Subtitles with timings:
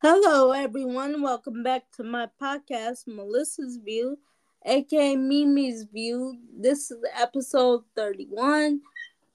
[0.00, 1.22] Hello, everyone.
[1.22, 4.16] Welcome back to my podcast, Melissa's View,
[4.64, 6.38] aka Mimi's View.
[6.56, 8.80] This is episode 31.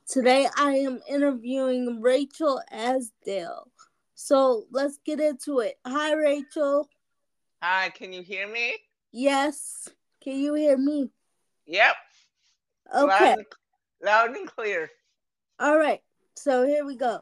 [0.08, 3.68] Today I am interviewing Rachel Esdaille.
[4.16, 5.76] So let's get into it.
[5.86, 6.88] Hi, Rachel.
[7.62, 8.76] Hi, can you hear me?
[9.12, 9.90] Yes.
[10.24, 11.10] Can you hear me?
[11.66, 11.96] Yep.
[12.96, 13.06] Okay.
[13.06, 13.46] Loud and,
[14.02, 14.90] loud and clear.
[15.60, 16.00] All right.
[16.36, 17.20] So here we go.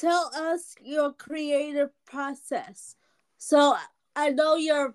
[0.00, 2.96] Tell us your creative process.
[3.38, 3.76] So
[4.16, 4.94] I know you're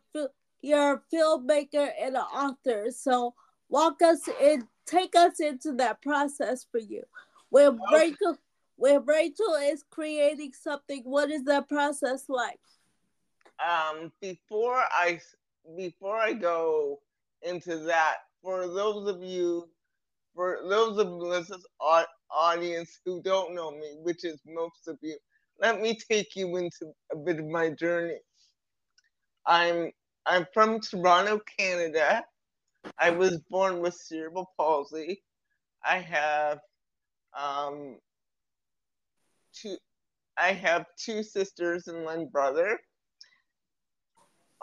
[0.62, 2.88] you're a filmmaker and an author.
[2.90, 3.36] So
[3.70, 7.04] walk us in, take us into that process for you.
[7.50, 7.80] When.
[7.94, 8.38] Rachel
[8.78, 12.59] when Rachel is creating something, what is that process like?
[13.66, 15.20] Um, before I
[15.78, 17.00] before I go
[17.42, 19.70] into that, for those of you,
[20.36, 21.66] for those of Melissa's
[22.32, 25.18] audience who don't know me, which is most of you,
[25.60, 28.20] let me take you into a bit of my journey.
[29.46, 29.92] I'm
[30.26, 32.23] I'm from Toronto, Canada.
[33.00, 35.23] I was born with cerebral palsy.
[35.84, 36.59] I have
[37.38, 37.98] um,
[39.54, 39.78] two
[40.38, 42.80] I have two sisters and one brother.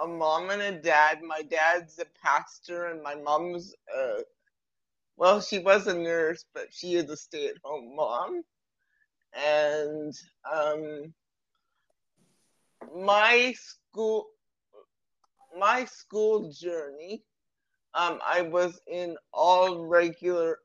[0.03, 1.23] A mom and a dad.
[1.23, 4.21] My dad's a pastor and my mom's uh
[5.17, 8.43] well, she was a nurse, but she is a stay-at-home mom.
[9.35, 10.15] And
[10.53, 11.15] um
[12.95, 14.27] my school
[15.59, 17.23] my school journey
[17.95, 20.59] um I was in all regular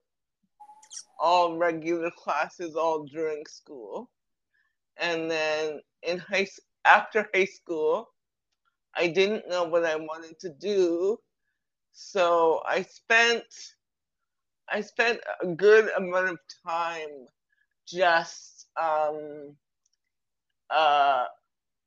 [1.20, 4.10] all regular classes all during school
[4.98, 6.48] and then in high
[6.86, 8.10] after high school
[8.96, 11.18] i didn't know what i wanted to do
[11.92, 13.44] so i spent
[14.72, 17.28] i spent a good amount of time
[17.88, 19.56] just um,
[20.70, 21.26] uh,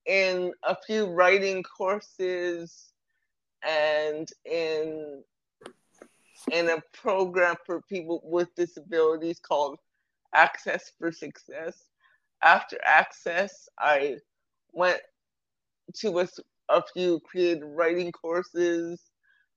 [0.06, 2.92] in a few writing courses
[3.62, 5.22] and in
[6.52, 9.78] in a program for people with disabilities called
[10.34, 11.84] access for success.
[12.42, 14.16] After access, I
[14.72, 15.00] went
[15.96, 16.28] to a,
[16.70, 19.02] a few creative writing courses,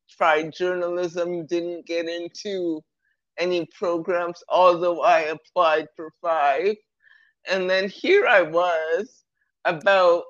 [0.09, 2.83] tried journalism, didn't get into
[3.39, 6.75] any programs, although I applied for five.
[7.49, 9.23] And then here I was
[9.65, 10.23] about,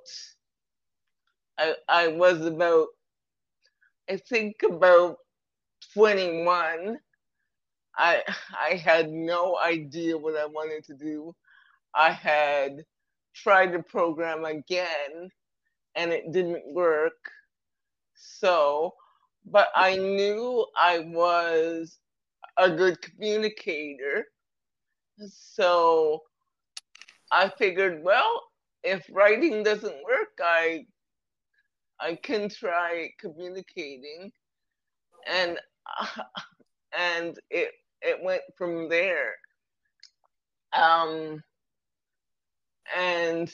[1.60, 2.88] I, I was about,
[4.10, 5.18] I think about
[5.94, 6.98] 21.
[7.98, 8.24] I
[8.60, 11.36] I had no idea what I wanted to do.
[11.96, 12.84] I had
[13.36, 15.30] tried the program again
[15.96, 17.14] and it didn't work.
[18.16, 18.94] So,
[19.46, 22.00] but I knew I was
[22.58, 24.26] a good communicator.
[25.30, 26.24] So
[27.32, 28.44] I figured, well,
[28.84, 30.86] if writing doesn't work, I
[32.00, 34.32] I can try communicating.
[35.28, 35.60] And
[36.98, 37.72] and it
[38.02, 39.34] it went from there.
[40.74, 41.44] Um
[42.96, 43.52] and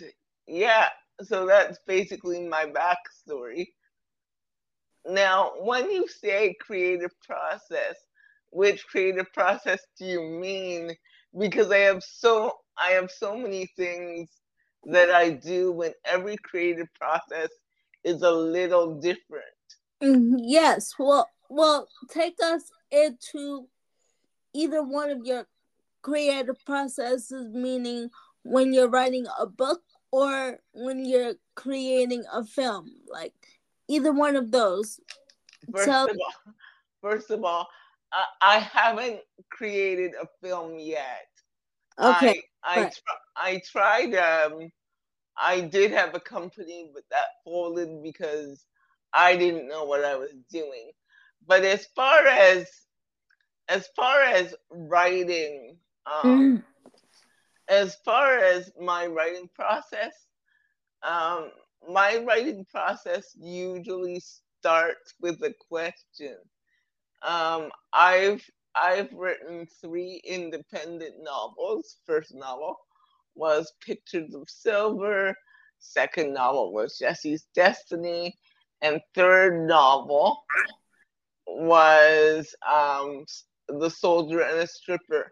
[0.47, 0.89] yeah,
[1.21, 3.67] so that's basically my backstory.
[5.05, 7.95] Now, when you say creative process,
[8.51, 10.91] which creative process do you mean?
[11.37, 14.29] Because I have so I have so many things
[14.85, 17.49] that I do, when every creative process
[18.03, 19.43] is a little different.
[20.01, 20.93] Mm-hmm, yes.
[20.97, 23.67] Well, well, take us into
[24.53, 25.47] either one of your
[26.01, 28.09] creative processes, meaning
[28.43, 29.81] when you're writing a book
[30.11, 33.33] or when you're creating a film like
[33.87, 34.99] either one of those
[35.71, 36.53] first so, of all
[37.01, 37.67] first of all
[38.11, 41.27] I, I haven't created a film yet.
[41.97, 42.91] Okay i I,
[43.35, 44.69] I tried um
[45.37, 48.65] i did have a company but that folded because
[49.13, 50.91] i didn't know what i was doing.
[51.47, 52.69] But as far as
[53.67, 56.23] as far as writing um
[56.57, 56.63] mm.
[57.67, 60.13] as far as my writing process,
[61.03, 61.51] um,
[61.87, 64.21] my writing process usually
[64.59, 66.35] starts with a question.
[67.21, 68.43] Um, I've
[68.75, 71.97] I've written three independent novels.
[72.05, 72.77] First novel
[73.35, 75.35] was Pictures of Silver.
[75.79, 78.37] Second novel was Jesse's Destiny,
[78.81, 80.43] and third novel
[81.47, 83.25] was um,
[83.67, 85.31] The Soldier and a Stripper.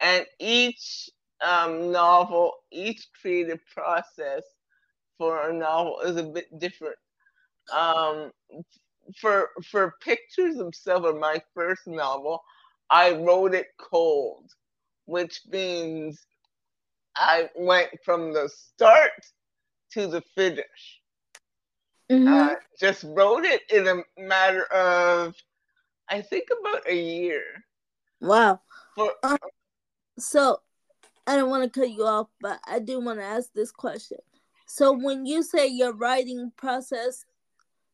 [0.00, 1.08] And each
[1.40, 4.42] um, novel, each creative process
[5.16, 6.96] for a novel is a bit different.
[7.72, 8.30] Um,
[9.16, 12.42] for for Pictures of Silver, my first novel,
[12.90, 14.50] I wrote it cold,
[15.06, 16.26] which means
[17.16, 19.12] I went from the start
[19.92, 21.00] to the finish.
[22.10, 22.32] Mm-hmm.
[22.32, 25.34] Uh, just wrote it in a matter of,
[26.08, 27.42] I think, about a year.
[28.20, 28.60] wow.
[28.94, 29.38] For Um,
[30.18, 30.60] so
[31.26, 34.18] I don't want to cut you off, but I do want to ask this question.
[34.66, 37.24] So when you say your writing process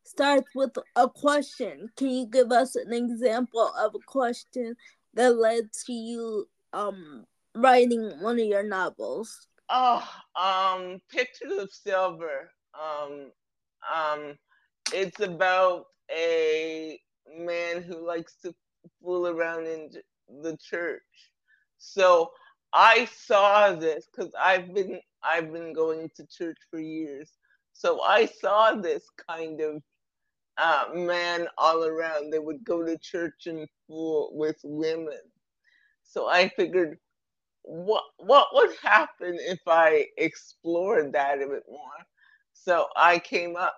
[0.05, 4.77] starts with a question, can you give us an example of a question
[5.15, 7.25] that led to you um
[7.55, 9.47] writing one of your novels?
[9.71, 12.51] oh, um, Pictures of Silver.
[12.75, 13.31] Um,
[13.95, 14.35] um,
[14.93, 16.99] it's about a
[17.37, 18.55] man who likes to
[19.03, 19.91] fool around in
[20.43, 21.03] the church.
[21.79, 22.31] So
[22.73, 27.31] I saw this because I've been I've been going to church for years.
[27.73, 29.83] So I saw this kind of
[30.59, 32.31] uh, man all around.
[32.33, 35.19] They would go to church and fool with women.
[36.03, 36.99] So I figured,
[37.63, 41.81] what what would happen if I explored that a bit more?
[42.53, 43.75] So I came up.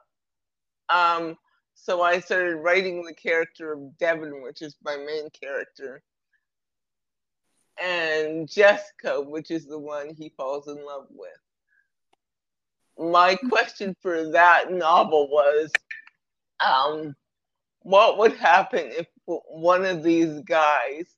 [0.88, 1.37] Um,
[1.75, 6.02] so I started writing the character of Devin, which is my main character,
[7.82, 11.31] and Jessica, which is the one he falls in love with.
[12.99, 15.70] My question for that novel was,
[16.61, 17.14] um,
[17.82, 21.14] what would happen if one of these guys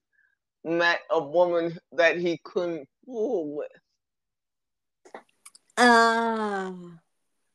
[0.65, 3.71] met a woman that he couldn't fool with?
[5.77, 6.75] Ah,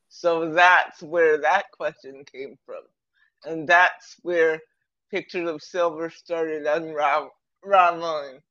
[0.10, 2.84] So that's where that question came from.
[3.46, 4.60] And that's where
[5.12, 8.42] Pictures of Silver started unraveling.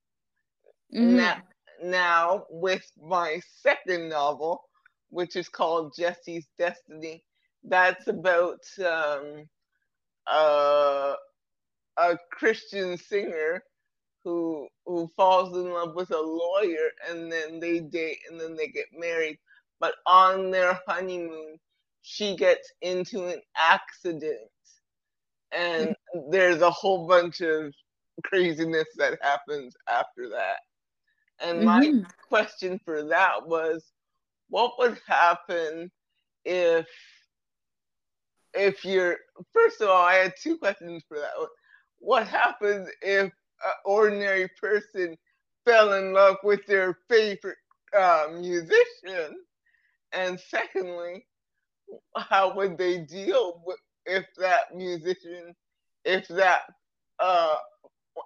[0.91, 1.17] mhm.
[1.17, 1.35] Now,
[1.83, 4.69] now, with my second novel,
[5.09, 7.23] which is called Jesse's Destiny,
[7.63, 9.47] that's about um,
[10.31, 11.15] uh,
[11.97, 13.63] a Christian singer
[14.23, 18.67] who who falls in love with a lawyer, and then they date, and then they
[18.67, 19.37] get married.
[19.79, 21.57] But on their honeymoon,
[22.01, 24.49] she gets into an accident,
[25.51, 25.95] and
[26.29, 27.73] there's a whole bunch of
[28.23, 30.57] craziness that happens after that.
[31.39, 32.13] And my Mhm.
[32.29, 33.91] question for that was
[34.49, 35.91] what would happen
[36.45, 36.87] if
[38.53, 39.17] if you're
[39.51, 41.47] first of all i had two questions for that one.
[41.99, 43.31] What happens if an
[43.85, 45.17] ordinary person
[45.65, 47.57] fell in love with their favorite
[47.97, 49.37] uh, musician?
[50.11, 51.25] And secondly
[52.17, 55.55] how would they deal with if that musician
[56.05, 56.61] if that
[57.19, 57.55] uh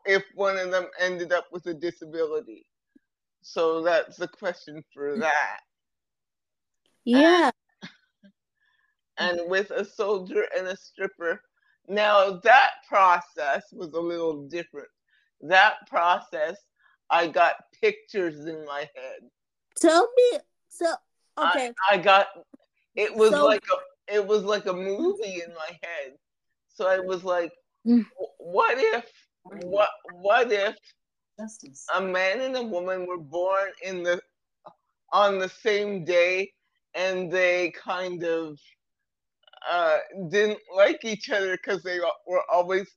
[0.06, 2.66] if one of them ended up with a disability?
[3.42, 5.60] So that's the question for that.
[7.06, 7.52] Yeah.
[9.20, 11.42] And with a soldier and a stripper.
[11.88, 14.90] Now that process was a little different.
[15.42, 16.58] That process,
[17.10, 19.22] I got pictures in my head.
[19.80, 20.40] Tell me.
[20.70, 20.94] So
[21.38, 21.72] okay.
[21.90, 22.28] I, I got
[22.96, 26.14] it was So- like a it was like a movie in my head.
[26.70, 27.52] So I was like,
[27.86, 28.06] Mm.
[28.40, 29.06] What if
[29.64, 30.76] what what if
[31.40, 31.86] Justice.
[31.96, 34.20] a man and a woman were born in the
[35.14, 36.52] on the same day
[36.96, 38.60] and they kind of
[39.70, 39.98] uh,
[40.30, 42.88] didn't like each other because they were always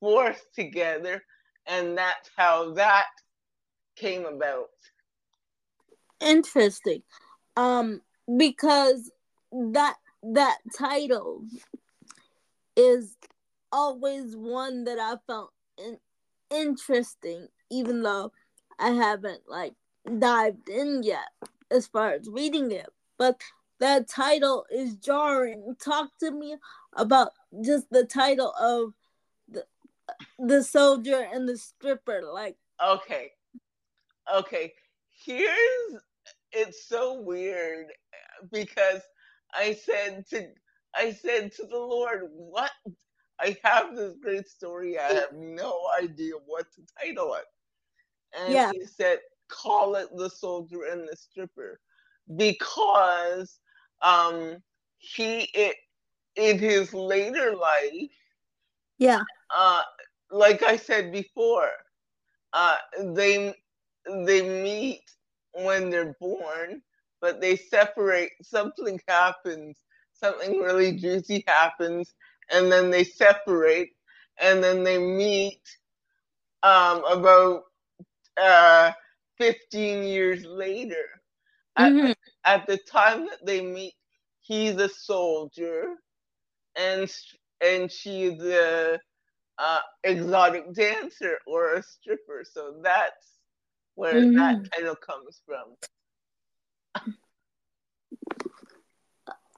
[0.00, 1.22] forced together
[1.66, 3.06] and that's how that
[3.96, 4.68] came about
[6.20, 7.02] Interesting.
[7.56, 8.00] Um,
[8.36, 9.10] because
[9.52, 11.44] that that title
[12.76, 13.16] is
[13.70, 15.98] always one that I found in,
[16.50, 18.32] interesting, even though
[18.78, 19.74] I haven't like
[20.18, 21.28] dived in yet
[21.70, 22.88] as far as reading it.
[23.18, 23.40] But
[23.80, 25.76] that title is jarring.
[25.82, 26.56] Talk to me
[26.94, 28.94] about just the title of
[29.48, 29.64] the
[30.38, 32.22] the soldier and the stripper.
[32.32, 33.32] Like, okay
[34.34, 34.72] okay
[35.24, 36.02] here's
[36.52, 37.86] it's so weird
[38.52, 39.00] because
[39.54, 40.48] i said to
[40.94, 42.72] i said to the lord what
[43.40, 47.44] i have this great story i have no idea what to title it
[48.36, 48.72] and Yeah.
[48.72, 49.18] he said
[49.48, 51.80] call it the soldier and the stripper
[52.36, 53.60] because
[54.02, 54.58] um
[54.98, 55.76] he it
[56.36, 58.10] in his later life
[58.98, 59.22] yeah,
[59.54, 59.82] uh,
[60.30, 61.70] like I said before,
[62.52, 62.76] uh,
[63.14, 63.54] they
[64.26, 65.02] they meet
[65.52, 66.82] when they're born,
[67.20, 68.32] but they separate.
[68.42, 69.78] Something happens,
[70.14, 72.14] something really juicy happens,
[72.52, 73.90] and then they separate,
[74.40, 75.62] and then they meet
[76.62, 77.64] um, about
[78.40, 78.92] uh,
[79.38, 81.04] 15 years later.
[81.76, 82.14] At, Mhm.
[82.44, 83.94] at the time that they meet,
[84.40, 85.94] he's a soldier,
[86.76, 87.10] and
[87.60, 88.98] and she's a
[89.58, 92.44] uh, exotic dancer or a stripper.
[92.50, 93.38] So that's
[93.94, 94.34] where Mhm.
[94.34, 95.74] that title comes from.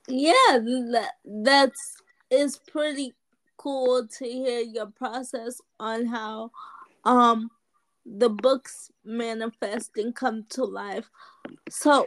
[0.09, 0.59] Yeah,
[0.93, 3.15] that that's is pretty
[3.57, 6.51] cool to hear your process on how
[7.05, 7.51] um
[8.17, 11.11] the books manifest and come to life.
[11.69, 12.07] So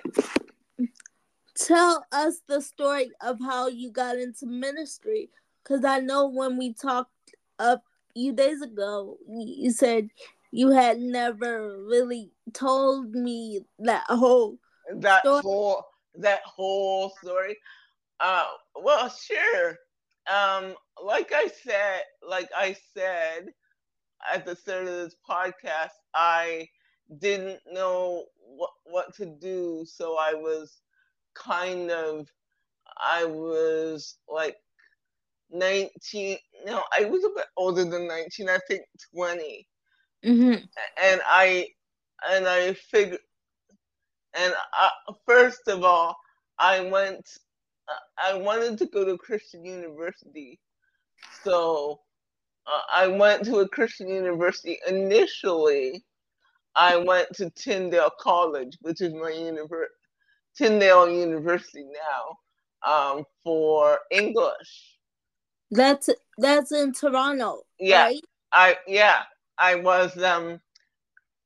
[1.56, 5.30] tell us the story of how you got into ministry
[5.64, 7.12] because I know when we talked
[7.60, 10.10] up a few days ago, you said
[10.52, 14.58] you had never really told me that whole
[14.96, 15.42] that story.
[15.42, 17.58] whole that whole story.
[18.20, 19.78] Uh, well, sure.
[20.32, 23.54] Um, like I said, like I said
[24.32, 26.68] at the start of this podcast, I
[27.20, 30.82] didn't know what what to do, so I was
[31.34, 32.28] kind of,
[33.02, 34.58] I was like
[35.52, 36.38] 19.
[36.66, 38.50] No, I was a bit older than 19.
[38.50, 38.84] I think
[39.16, 39.68] 20.
[40.26, 40.64] Mm-hmm.
[41.04, 41.68] And I
[42.30, 43.20] and I figured,
[44.38, 44.92] and I,
[45.26, 46.16] first of all,
[46.60, 47.28] I went
[48.18, 50.60] I wanted to go to Christian University.
[51.44, 52.02] So
[52.68, 54.78] uh, I went to a Christian university.
[54.88, 56.04] Initially,
[56.76, 59.94] I went to Tyndale College, which is my university,
[60.58, 64.98] Tyndale University now, um, for English.
[65.72, 67.62] That's that's in Toronto.
[67.80, 68.22] Yeah, right?
[68.52, 69.24] I yeah
[69.58, 70.60] I was um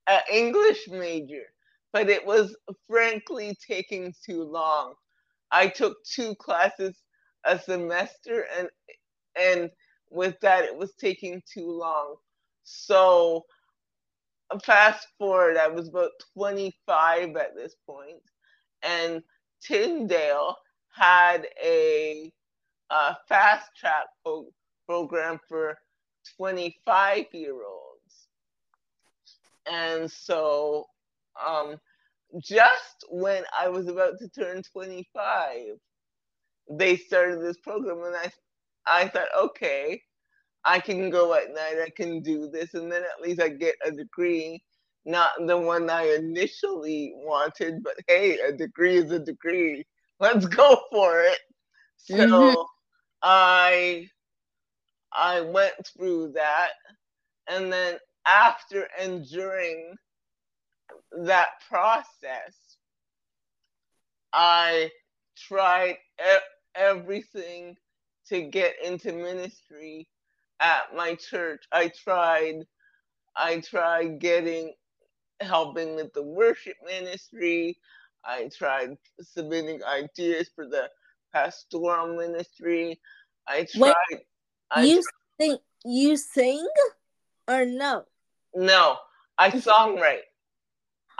[0.08, 1.44] an English major,
[1.94, 2.56] but it was
[2.90, 4.94] frankly taking too long.
[5.52, 6.98] I took two classes
[7.46, 8.68] a semester and
[9.40, 9.70] and
[10.16, 12.16] with that it was taking too long.
[12.64, 13.46] So
[14.64, 18.22] fast forward, I was about 25 at this point,
[18.82, 19.22] and
[19.62, 20.56] Tyndale
[20.94, 22.32] had a,
[22.90, 24.52] a fast track pro-
[24.88, 25.78] program for
[26.38, 28.28] 25 year olds.
[29.70, 30.86] And so
[31.46, 31.78] um,
[32.40, 35.58] just when I was about to turn 25,
[36.72, 38.32] they started this program, and I,
[38.88, 40.02] I thought, okay,
[40.64, 43.76] I can go at night, I can do this, and then at least I get
[43.86, 44.64] a degree,
[45.06, 49.86] not the one I initially wanted, but hey, a degree is a degree.
[50.20, 51.40] Let's go for it.
[51.98, 52.62] So mm-hmm.
[53.22, 54.08] I
[55.12, 56.72] I went through that,
[57.48, 59.96] and then after and during
[61.20, 62.56] that process,
[64.34, 64.92] I
[65.38, 66.40] tried e-
[66.76, 67.78] everything
[68.30, 70.08] to get into ministry
[70.60, 71.66] at my church.
[71.72, 72.66] I tried
[73.36, 74.74] I tried getting
[75.42, 77.78] helping with the worship ministry.
[78.24, 80.90] I tried submitting ideas for the
[81.34, 83.00] pastoral ministry.
[83.48, 84.22] I tried Wait,
[84.72, 86.68] I you tried, sing you sing
[87.48, 88.06] or no?
[88.56, 88.98] No,
[89.38, 90.20] I songwrite.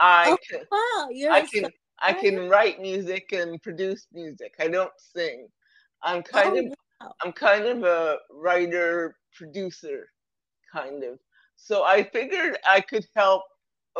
[0.00, 4.54] I oh, can, wow, you're I can I can write music and produce music.
[4.58, 5.48] I don't sing.
[6.02, 7.14] I'm oh, kind oh, of wow.
[7.22, 10.08] I'm kind of a writer producer
[10.72, 11.18] kind of.
[11.56, 13.42] So I figured I could help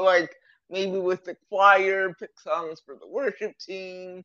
[0.00, 0.34] like
[0.68, 4.24] maybe with the choir, pick songs for the worship team,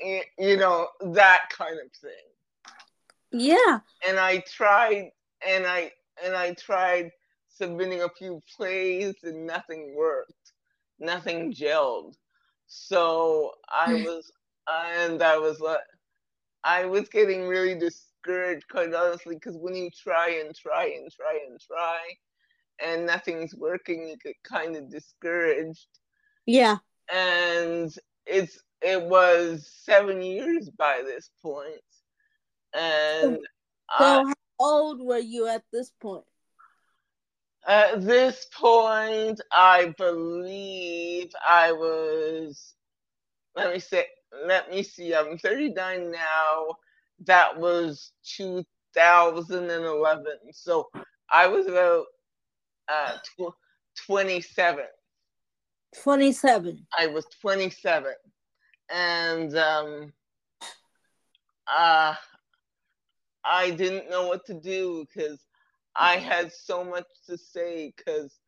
[0.00, 2.10] and, you know, that kind of thing.
[3.32, 3.80] Yeah.
[4.06, 5.10] And I tried
[5.46, 5.92] and I
[6.24, 7.10] and I tried
[7.48, 10.52] submitting a few plays and nothing worked
[11.02, 12.14] nothing gelled.
[12.66, 14.04] So I hmm.
[14.04, 14.32] was,
[14.70, 15.80] and I was like,
[16.64, 21.40] I was getting really discouraged, quite honestly, because when you try and try and try
[21.48, 22.00] and try,
[22.80, 25.88] and nothing's working, you get kind of discouraged.
[26.46, 26.78] Yeah.
[27.12, 27.92] And
[28.26, 31.66] it's it was seven years by this point,
[32.74, 33.38] and
[33.98, 36.24] so I, how old were you at this point?
[37.66, 42.74] At this point, I believe I was.
[43.54, 44.06] Let me say.
[44.46, 45.14] Let me see.
[45.14, 46.66] I'm 39 now.
[47.26, 50.24] That was 2011.
[50.52, 50.88] So
[51.30, 52.06] I was about
[52.88, 53.54] uh, tw-
[54.06, 54.84] 27.
[56.02, 56.86] 27.
[56.98, 58.12] I was 27,
[58.90, 60.12] and um,
[61.68, 62.14] uh,
[63.44, 65.44] I didn't know what to do because
[65.94, 68.38] I had so much to say because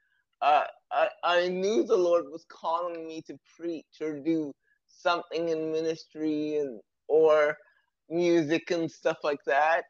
[0.40, 4.52] uh, I, I knew the Lord was calling me to preach or do
[5.04, 7.56] something in ministry and or
[8.10, 9.84] music and stuff like that.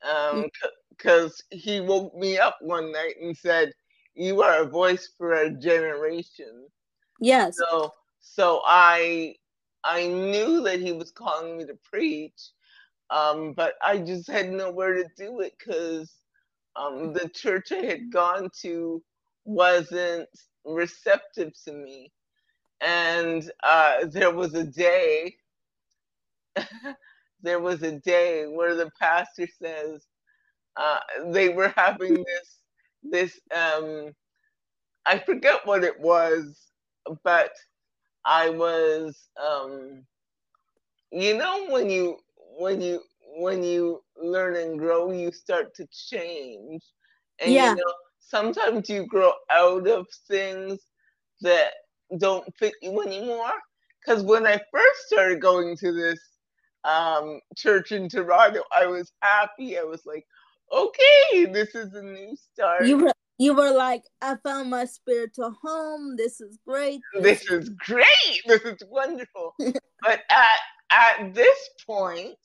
[0.00, 3.72] Because um, he woke me up one night and said,
[4.14, 6.68] "You are a voice for a generation."
[7.20, 7.56] Yes.
[7.58, 9.36] So so I
[9.84, 12.50] I knew that he was calling me to preach,
[13.10, 16.12] um, but I just had nowhere to do it because
[16.76, 19.02] um, the church I had gone to
[19.44, 20.28] wasn't
[20.64, 22.12] receptive to me.
[22.82, 25.36] And uh, there was a day,
[27.42, 30.06] there was a day where the pastor says
[30.76, 30.98] uh,
[31.32, 32.58] they were having this
[33.02, 34.12] this um
[35.06, 36.70] I forget what it was,
[37.24, 37.52] but
[38.24, 40.04] I was um
[41.12, 42.18] you know when you
[42.58, 43.02] when you
[43.36, 46.82] when you learn and grow you start to change
[47.40, 47.64] and Yeah.
[47.64, 50.80] you know sometimes you grow out of things
[51.40, 51.72] that
[52.18, 53.52] don't fit you anymore.
[54.04, 56.20] Because when i first started going to this
[56.84, 59.78] um, church in toronto i was happy.
[59.78, 60.24] I was like
[60.72, 62.86] okay this is a new start.
[62.86, 66.16] You were you were like, I found my spiritual home.
[66.16, 67.00] This is great.
[67.22, 68.42] this is great.
[68.46, 69.54] This is wonderful.
[70.04, 70.58] But at
[70.92, 72.36] at this point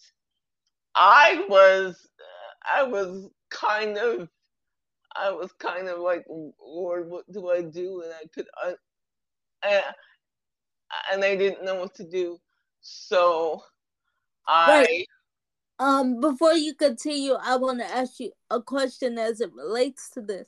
[0.96, 2.08] i was
[2.74, 4.30] i was kind of
[5.16, 6.26] i was kind of like
[6.60, 8.02] lord what do i do?
[8.04, 8.48] And i could
[9.64, 9.84] and,
[11.12, 12.40] and i didn't know what to do
[12.82, 13.62] so
[14.48, 15.08] i Right.
[15.80, 20.22] Um, before you continue, I want to ask you a question as it relates to
[20.22, 20.48] this.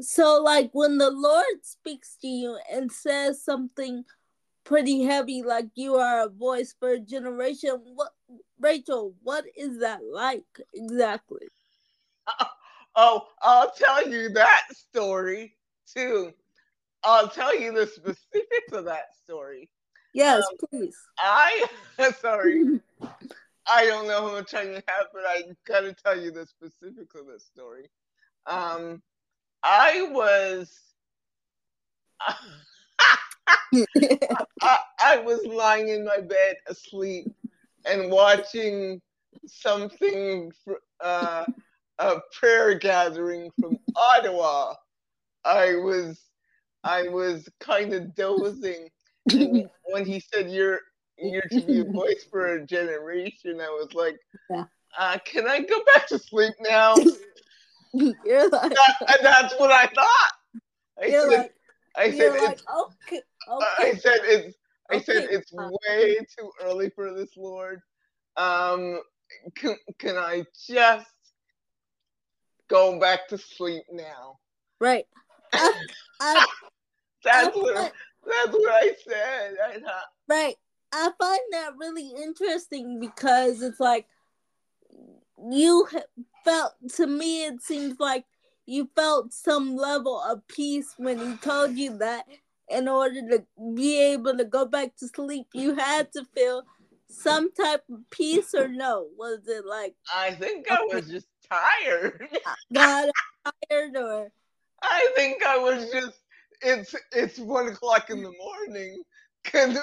[0.00, 4.04] So, like, when the Lord speaks to you and says something
[4.64, 8.14] pretty heavy, like you are a voice for a generation, what,
[8.58, 11.48] Rachel, what is that like exactly?
[12.96, 15.54] oh i'll tell you that story
[15.94, 16.32] too
[17.04, 19.68] i'll tell you the specifics of that story
[20.14, 20.96] Yes, Um, please.
[21.18, 21.66] i
[22.20, 22.80] sorry
[23.68, 27.16] I don't know how much time you have, but I gotta tell you the specifics
[27.16, 27.90] of this story.
[28.46, 29.02] Um,
[29.64, 30.78] I was,
[34.62, 37.26] I, I was lying in my bed asleep
[37.84, 39.00] and watching
[39.46, 40.52] something,
[41.00, 41.44] uh,
[41.98, 44.74] a prayer gathering from Ottawa.
[45.44, 46.20] I was,
[46.86, 48.90] I was kind of dozing,
[49.26, 50.80] when he said you're
[51.18, 54.18] you're to be a voice for a generation, I was like,
[54.50, 54.64] Yeah.
[54.98, 56.94] uh, can I go back to sleep now?
[57.92, 60.32] you're like, That- and that's what I thought.
[61.02, 61.54] I said, like,
[61.96, 64.56] I said, like, it's, okay, I said it's,
[64.90, 67.80] I said it's way too early for this, Lord.
[68.36, 69.00] Um,
[69.54, 71.06] can, can I just
[72.68, 74.38] go back to sleep now?
[74.80, 75.06] Right.
[75.52, 75.86] I,
[76.20, 76.46] I,
[77.26, 77.92] That's I what,
[78.24, 79.56] that's what I said.
[79.62, 79.80] I
[80.28, 80.56] right.
[80.92, 84.06] I find that really interesting because it's like
[85.50, 85.86] you
[86.44, 88.24] felt to me it seems like
[88.66, 92.24] you felt some level of peace when he told you that
[92.68, 96.62] in order to be able to go back to sleep you had to feel
[97.08, 102.28] some type of peace or no was it like I think I was just tired.
[102.46, 103.10] Uh, god
[103.44, 104.32] I'm tired or
[104.82, 106.18] I think I was just
[106.62, 109.02] it's it's one o'clock in the morning.
[109.44, 109.76] Can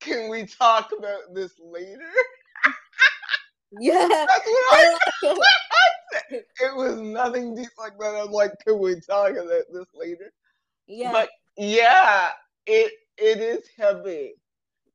[0.00, 2.10] can we talk about this later?
[3.80, 5.36] yeah That's what I, said.
[6.32, 8.14] It was nothing deep like that.
[8.14, 10.32] I'm like, can we talk about this later?
[10.86, 12.30] yeah But yeah,
[12.66, 14.34] it it is heavy.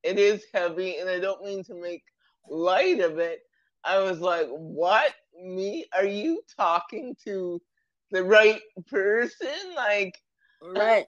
[0.03, 2.03] It is heavy, and I don't mean to make
[2.49, 3.39] light of it.
[3.83, 5.13] I was like, what?
[5.41, 5.85] Me?
[5.93, 7.61] Are you talking to
[8.11, 9.47] the right person?
[9.75, 10.15] Like
[10.73, 11.07] right.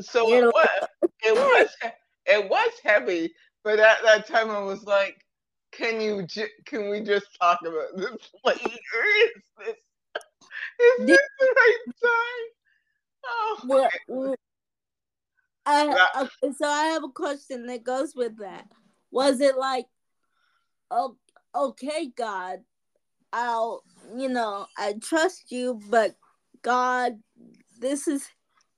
[0.00, 0.88] So it was
[1.22, 1.68] it was
[2.26, 3.32] it was heavy
[3.64, 5.24] but at that time i was like
[5.72, 9.76] can you ju- can we just talk about this later is this
[10.80, 12.46] is this the right time?
[13.24, 13.60] Oh.
[13.64, 14.34] Well, well,
[15.64, 18.66] I, okay, so I have a question that goes with that.
[19.10, 19.86] Was it like,
[20.90, 21.16] oh,
[21.54, 22.60] okay, God,
[23.32, 23.82] I'll,
[24.16, 26.14] you know, I trust you, but
[26.62, 27.18] God,
[27.80, 28.26] this is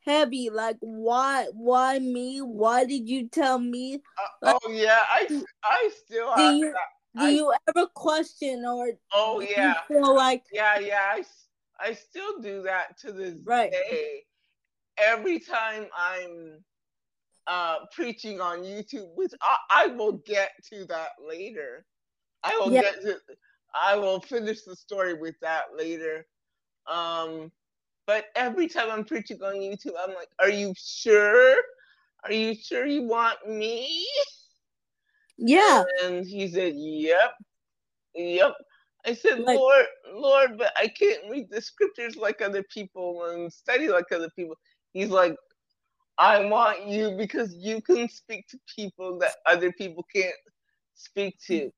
[0.08, 0.50] heavy.
[0.50, 2.40] Like, why, why me?
[2.40, 4.00] Why did you tell me?
[4.42, 7.20] Uh, oh yeah i i still Do have you, that.
[7.20, 11.24] do I- you ever question or oh yeah feel like, yeah yeah I,
[11.80, 13.70] I still do that to this Right.
[13.72, 14.22] day
[14.98, 16.58] every time i'm
[17.46, 21.86] uh preaching on youtube which i, I will get to that later
[22.44, 22.82] i will Yeah.
[22.82, 23.16] get to
[23.74, 26.26] i will finish the story with that later
[26.86, 27.50] um
[28.08, 31.54] but every time i'm preaching on youtube i'm like are you sure
[32.24, 34.04] are you sure you want me
[35.38, 37.34] yeah, and he said, Yep,
[38.14, 38.54] yep.
[39.06, 43.52] I said, Like- Lord, Lord, but I can't read the scriptures like other people and
[43.52, 44.56] study like other people.
[44.92, 45.36] He's like,
[46.18, 50.34] I want you because you can speak to people that other people can't
[50.96, 51.70] speak to.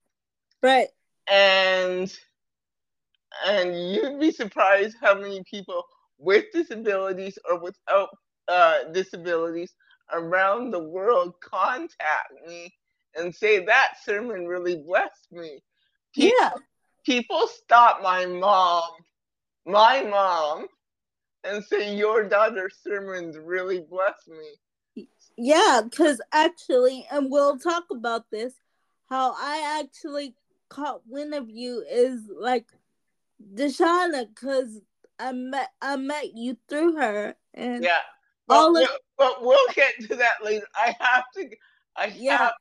[0.63, 0.89] right,
[1.31, 2.11] And
[3.47, 5.85] and you'd be surprised how many people
[6.21, 8.11] with disabilities or without
[8.49, 9.75] uh, disabilities
[10.13, 12.73] around the world contact me
[13.17, 15.63] and say that sermon really blessed me.
[16.15, 16.53] People, Yeah.
[17.05, 18.91] people stop my mom,
[19.67, 20.67] my mom,
[21.45, 25.07] and say your daughter's sermons really blessed me.
[25.37, 28.55] Yeah, because actually, and we'll talk about this,
[29.09, 30.35] how I actually
[30.69, 32.67] caught wind of you is like
[33.55, 34.81] Deshauna, because
[35.21, 37.99] I met I met you through her, and Yeah.
[38.49, 40.67] But, all of we'll, but we'll get to that later.
[40.75, 41.49] I have to.
[41.97, 42.37] I Yeah.
[42.39, 42.53] have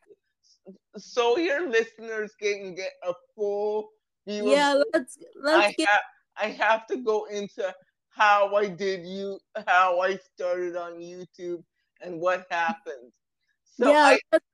[0.97, 3.89] so your listeners can get a full
[4.27, 4.51] view.
[4.51, 6.01] yeah, of let's let's I get have.
[6.37, 7.73] I have to go into
[8.09, 11.63] how I did you, how I started on YouTube,
[12.01, 13.11] and what happened.
[13.77, 14.19] So yeah, I.
[14.31, 14.45] let's,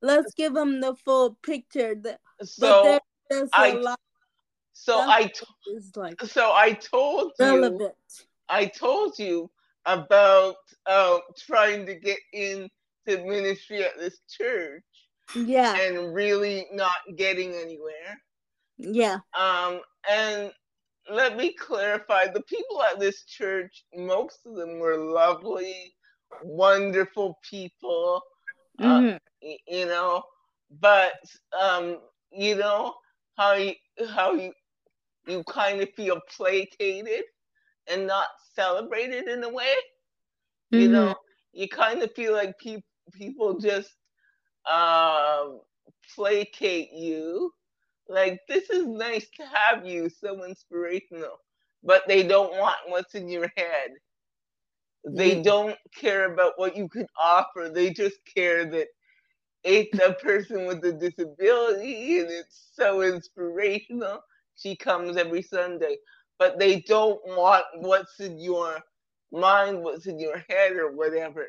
[0.00, 1.94] let's give them the full picture.
[1.94, 4.00] That So there, there's a I- lot
[4.72, 5.30] so I.
[5.96, 7.82] like So I told you.
[8.48, 9.50] I told you
[9.86, 10.56] about
[10.86, 12.70] uh, trying to get into
[13.06, 14.84] ministry at this church
[15.34, 18.20] Yeah, and really not getting anywhere.
[18.78, 19.80] yeah, Um,
[20.10, 20.52] and
[21.10, 25.94] let me clarify the people at this church, most of them were lovely,
[26.42, 28.22] wonderful people,
[28.82, 30.22] uh, mhm, y- you know,
[30.80, 31.14] but
[31.58, 31.98] um,
[32.32, 32.94] you know
[33.36, 33.74] how you
[34.10, 34.52] how you
[35.26, 37.24] you kind of feel placated
[37.88, 39.74] and not celebrated in a way.
[40.72, 40.88] You mhm.
[40.88, 41.14] know,
[41.52, 43.90] you kind of feel like people people just
[44.70, 45.60] um,
[46.14, 47.52] placate you.
[48.08, 51.38] Like this is nice to have you, so inspirational,
[51.82, 53.90] but they don't want what's in your head.
[55.04, 55.42] They Yeah.
[55.42, 57.68] don't care about what you can offer.
[57.68, 58.88] They just care that
[59.64, 64.20] it's a person with a disability and it's so inspirational.
[64.56, 65.98] She comes every Sunday,
[66.38, 68.80] but they don't want what's in your
[69.32, 71.46] mind, what's in your head, or whatever.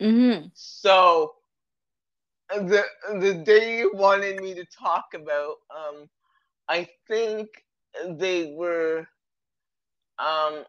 [0.00, 0.50] Mhm.
[0.54, 1.34] So
[2.50, 2.84] the
[3.20, 6.08] the day you wanted me to talk about, um,
[6.68, 7.48] I think
[8.08, 9.06] they were,
[10.18, 10.64] um,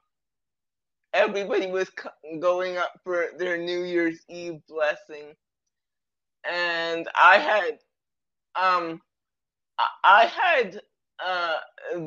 [1.14, 1.90] everybody was
[2.40, 5.36] going up for their New Year's Eve blessing,
[6.44, 7.80] and I had,
[8.56, 9.02] um,
[10.04, 10.82] I had
[11.26, 11.56] uh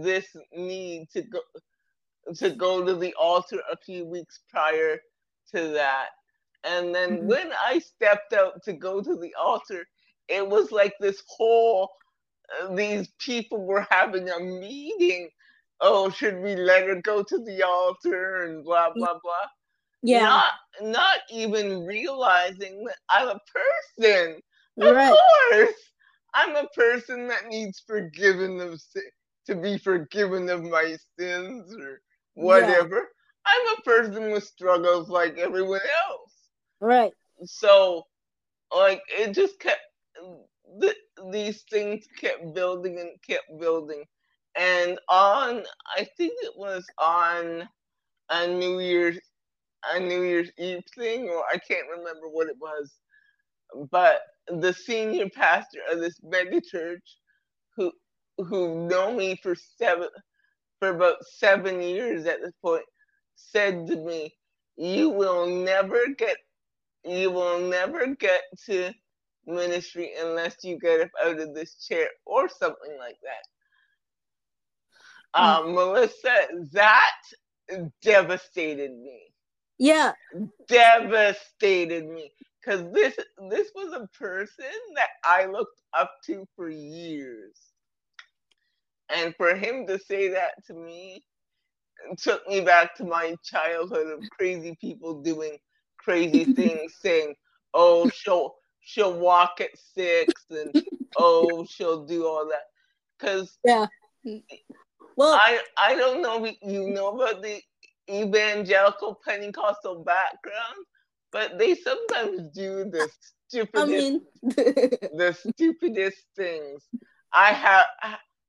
[0.03, 1.41] this need to go
[2.37, 4.99] to go to the altar a few weeks prior
[5.55, 6.09] to that.
[6.65, 7.27] And then Mhm.
[7.27, 9.85] when I stepped out to go to the altar,
[10.29, 11.91] it was like this whole,
[12.63, 15.31] uh, these people were having a meeting.
[15.81, 19.47] Oh, should we let her go to the altar and blah, blah, blah.
[20.03, 23.41] Yeah, Not, not even realizing that I'm a
[23.99, 24.41] person.
[24.81, 25.75] Of course,
[26.35, 28.81] I'm a person that needs forgiven of
[29.47, 32.01] to be forgiven of my sins or
[32.35, 33.09] whatever.
[33.47, 36.35] I'm a person with struggles like everyone else.
[36.81, 37.13] Right.
[37.45, 38.05] So,
[38.75, 39.81] like, it just kept
[40.81, 40.97] th-
[41.31, 44.05] these things kept building and kept building,
[44.57, 45.63] and on
[45.97, 47.69] I think it was on
[48.31, 49.19] a New Year's
[49.95, 52.93] a New Year's Eve thing, or I can't remember what it was,
[53.91, 57.19] but the senior pastor of this mega church,
[57.77, 57.93] who
[58.39, 60.09] who know me for seven
[60.81, 62.85] for about seven years at this point,
[63.37, 64.37] said to me,
[64.77, 66.37] "You will never get,
[67.05, 68.93] you will never get to
[69.47, 73.57] ministry unless you get up out of this chair or something like that."
[75.41, 77.13] Um, Melissa, that
[78.03, 79.23] devastated me
[79.79, 80.15] Yeah.
[80.69, 82.33] devastated me
[82.69, 83.17] because this
[83.51, 87.57] this was a person that I looked up to for years,
[89.09, 91.25] and for him to say that to me
[92.19, 95.57] took me back to my childhood of crazy people doing
[95.99, 97.35] crazy things, saying,
[97.75, 100.75] "Oh, she'll she'll walk at six, and
[101.17, 102.65] oh, she'll do all that,"
[103.19, 103.87] because yeah.
[105.17, 107.61] Well, I I don't know if you know about the
[108.11, 110.85] evangelical Pentecostal background,
[111.33, 113.09] but they sometimes do the
[113.49, 116.83] stupidest I mean, the stupidest things.
[117.33, 117.87] I have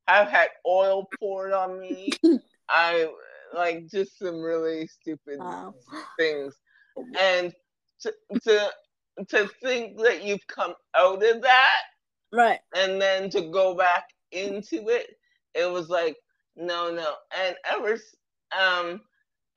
[0.08, 2.12] have had oil poured on me.
[2.70, 3.08] I
[3.56, 5.74] like just some really stupid wow.
[6.18, 6.56] things,
[7.20, 7.54] and
[8.02, 8.14] to
[8.44, 8.70] to
[9.30, 11.82] to think that you've come out of that
[12.32, 12.60] Right.
[12.76, 15.08] and then to go back into it,
[15.56, 16.18] it was like
[16.56, 17.14] no, no.
[17.38, 17.98] And ever
[18.58, 19.02] um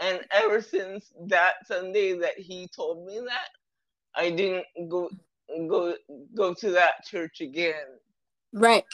[0.02, 3.48] and ever since that Sunday that he told me that,
[4.14, 5.08] I didn't go
[5.68, 5.94] go
[6.34, 7.86] go to that church again.
[8.52, 8.84] Right.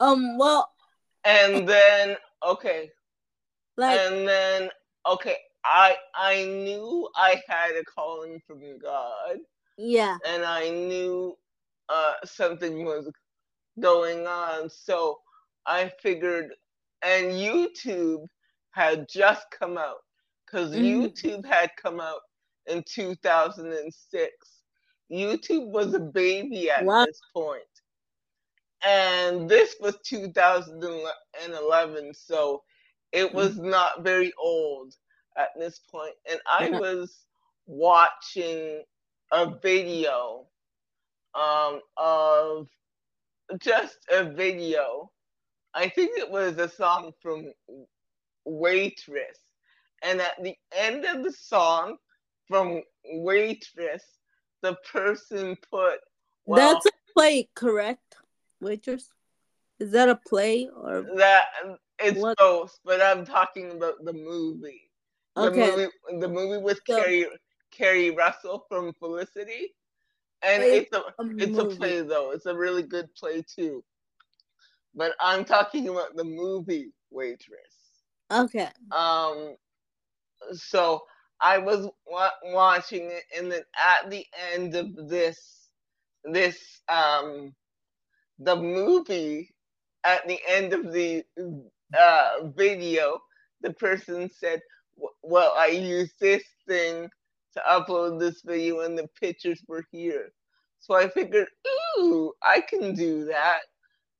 [0.00, 0.38] Um.
[0.38, 0.70] Well,
[1.24, 2.90] And then okay,
[3.76, 4.70] like, and then
[5.06, 9.38] okay, I I knew I had a calling from God,
[9.78, 10.16] yeah.
[10.26, 11.36] and I knew
[11.88, 13.10] uh, something was
[13.80, 14.70] going on.
[14.70, 15.18] So
[15.66, 16.54] I figured,
[17.02, 18.26] and YouTube
[18.72, 19.98] had just come out
[20.50, 21.14] because mm.
[21.14, 22.22] YouTube had come out
[22.66, 24.32] in 2006.
[25.12, 27.04] YouTube was a baby at wow.
[27.04, 27.62] this point.
[28.86, 32.62] And this was 2011, so
[33.12, 33.34] it mm.
[33.34, 33.70] was mm.
[33.70, 34.94] not very old
[35.36, 36.14] at this point.
[36.30, 37.24] And I was
[37.66, 38.82] watching
[39.32, 40.46] a video
[41.34, 42.68] um, of
[43.58, 45.10] just a video.
[45.74, 47.52] I think it was a song from
[48.44, 49.38] Waitress.
[50.02, 51.96] And at the end of the song
[52.48, 54.02] from Waitress,
[54.62, 55.98] the person put.
[56.46, 58.16] Well, That's a play, correct?
[58.60, 59.10] Waitress?
[59.78, 61.44] Is that a play or that
[61.98, 62.36] it's what?
[62.36, 64.90] both, but I'm talking about the movie.
[65.36, 65.70] The okay.
[65.70, 67.26] movie the movie with so, Keri
[67.70, 69.74] Keri Russell from Felicity.
[70.42, 72.32] And it's, a, a it's a play though.
[72.32, 73.84] It's a really good play too.
[74.94, 77.74] But I'm talking about the movie Waitress.
[78.30, 78.68] Okay.
[78.92, 79.56] Um
[80.52, 81.02] so
[81.40, 85.68] I was wa- watching it and then at the end of this
[86.24, 87.54] this um
[88.38, 89.54] the movie
[90.04, 91.24] at the end of the
[91.98, 93.18] uh video
[93.62, 94.60] the person said
[95.22, 97.08] well I used this thing
[97.54, 100.32] to upload this video and the pictures were here.
[100.78, 101.48] So I figured,
[101.98, 103.60] ooh, I can do that.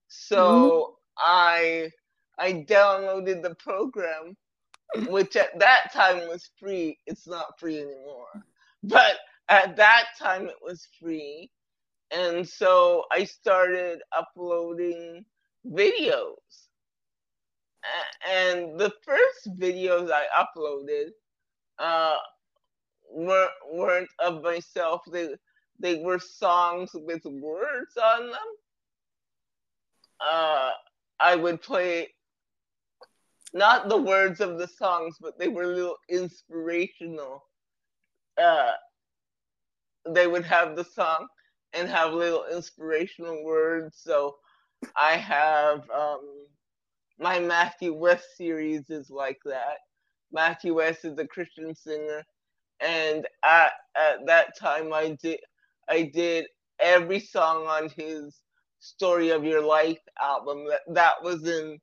[0.08, 0.92] So mm-hmm.
[1.18, 1.90] I
[2.38, 4.36] I downloaded the program,
[5.08, 6.98] which at that time was free.
[7.06, 8.44] It's not free anymore.
[8.82, 9.16] But
[9.48, 11.50] at that time it was free.
[12.10, 15.24] And so I started uploading
[15.66, 16.68] videos.
[18.28, 21.10] And the first videos I uploaded,
[21.78, 22.16] uh,
[23.10, 25.02] weren't weren't of myself.
[25.10, 25.28] They
[25.78, 28.50] they were songs with words on them.
[30.20, 30.70] Uh,
[31.18, 32.08] I would play
[33.54, 37.44] not the words of the songs, but they were little inspirational.
[38.42, 38.72] Uh,
[40.08, 41.26] they would have the song
[41.74, 43.98] and have little inspirational words.
[44.02, 44.36] So
[45.00, 46.46] I have um,
[47.18, 49.78] my Matthew West series is like that.
[50.32, 52.24] Matthew West is a Christian singer
[52.80, 55.40] and at at that time I did
[55.88, 56.46] I did
[56.80, 58.40] every song on his
[58.80, 60.66] Story of Your Life album.
[60.68, 61.78] That that was in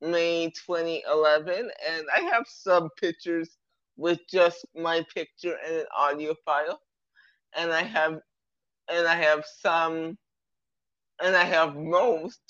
[0.00, 3.56] May 2011, and I have some pictures
[3.96, 6.80] with just my picture and an audio file,
[7.56, 8.20] and I have
[8.88, 10.18] and I have some
[11.22, 12.40] and I have most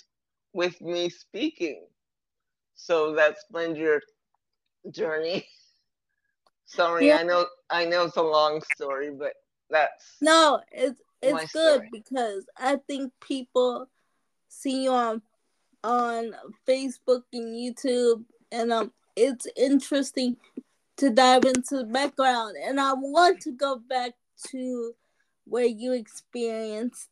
[0.53, 1.85] with me speaking.
[2.75, 4.01] So that's been your
[4.91, 5.47] journey.
[6.67, 7.19] Sorry, yeah.
[7.19, 9.33] I know I know it's a long story, but
[9.71, 11.89] that's no, it's it's good story.
[11.93, 13.89] because I think people
[14.49, 15.23] see you on
[15.85, 16.35] on
[16.67, 20.37] Facebook and YouTube, and um, it's interesting
[20.97, 22.57] to dive into the background.
[22.65, 24.13] And I want to go back
[24.49, 24.93] to
[25.45, 27.11] where you experienced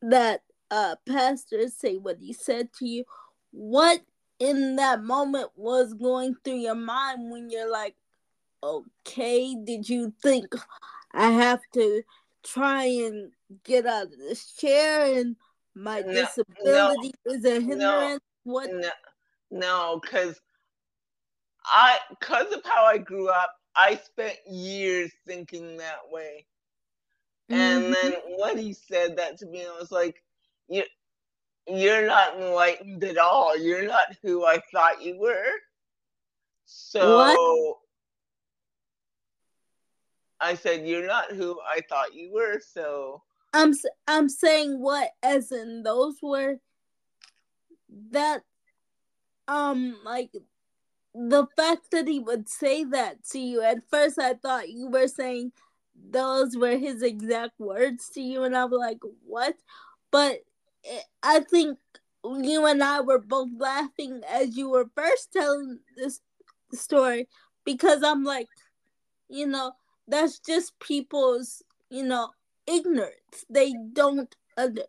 [0.00, 3.04] that uh pastor say what he said to you.
[3.50, 4.00] What
[4.38, 7.96] in that moment was going through your mind when you're like,
[8.62, 10.54] okay, did you think
[11.12, 12.02] I have to
[12.44, 13.32] try and
[13.64, 15.34] get out of this chair and
[15.78, 17.78] my no, disability no, is a hindrance?
[17.78, 18.70] No, what?
[19.50, 20.40] No, because
[21.64, 26.46] I, because of how I grew up, I spent years thinking that way.
[27.48, 27.92] And mm-hmm.
[27.92, 30.22] then when he said that to me, I was like,
[30.68, 30.82] you,
[31.66, 33.56] you're not enlightened at all.
[33.56, 35.52] You're not who I thought you were.
[36.66, 37.76] So what?
[40.40, 42.60] I said you're not who I thought you were.
[42.60, 43.72] So I'm
[44.06, 46.56] I'm saying what as in those were
[48.10, 48.42] that
[49.46, 50.30] um like
[51.14, 53.62] the fact that he would say that to you.
[53.62, 55.52] At first I thought you were saying
[56.10, 59.54] those were his exact words to you and I was like what?
[60.10, 60.40] But
[61.22, 61.78] I think
[62.24, 66.20] you and I were both laughing as you were first telling this
[66.72, 67.28] story
[67.64, 68.48] because I'm like,
[69.28, 69.72] you know,
[70.06, 72.30] that's just people's, you know,
[72.68, 73.44] ignorance.
[73.48, 74.82] They don't under,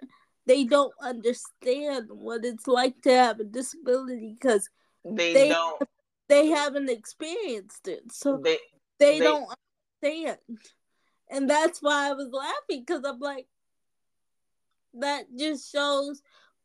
[0.45, 4.69] they don't understand what it's like to have a disability because
[5.05, 5.81] they, they don't
[6.27, 8.57] they haven't experienced it, so they,
[8.99, 9.51] they, they don't
[10.03, 10.37] understand.
[11.31, 13.47] And that's why I was laughing because I'm like,
[14.95, 16.21] that just shows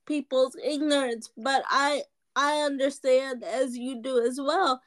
[0.06, 2.02] people's ignorance but i
[2.36, 4.80] i understand as you do as well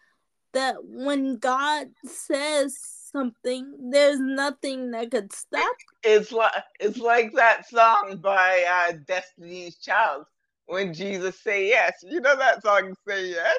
[0.54, 2.78] that when god says
[3.12, 5.76] something, there's nothing that could stop.
[6.04, 10.26] It's like it's like that song by uh, Destiny's Child
[10.68, 11.94] when Jesus say yes.
[12.04, 13.58] You know that song, Say Yes,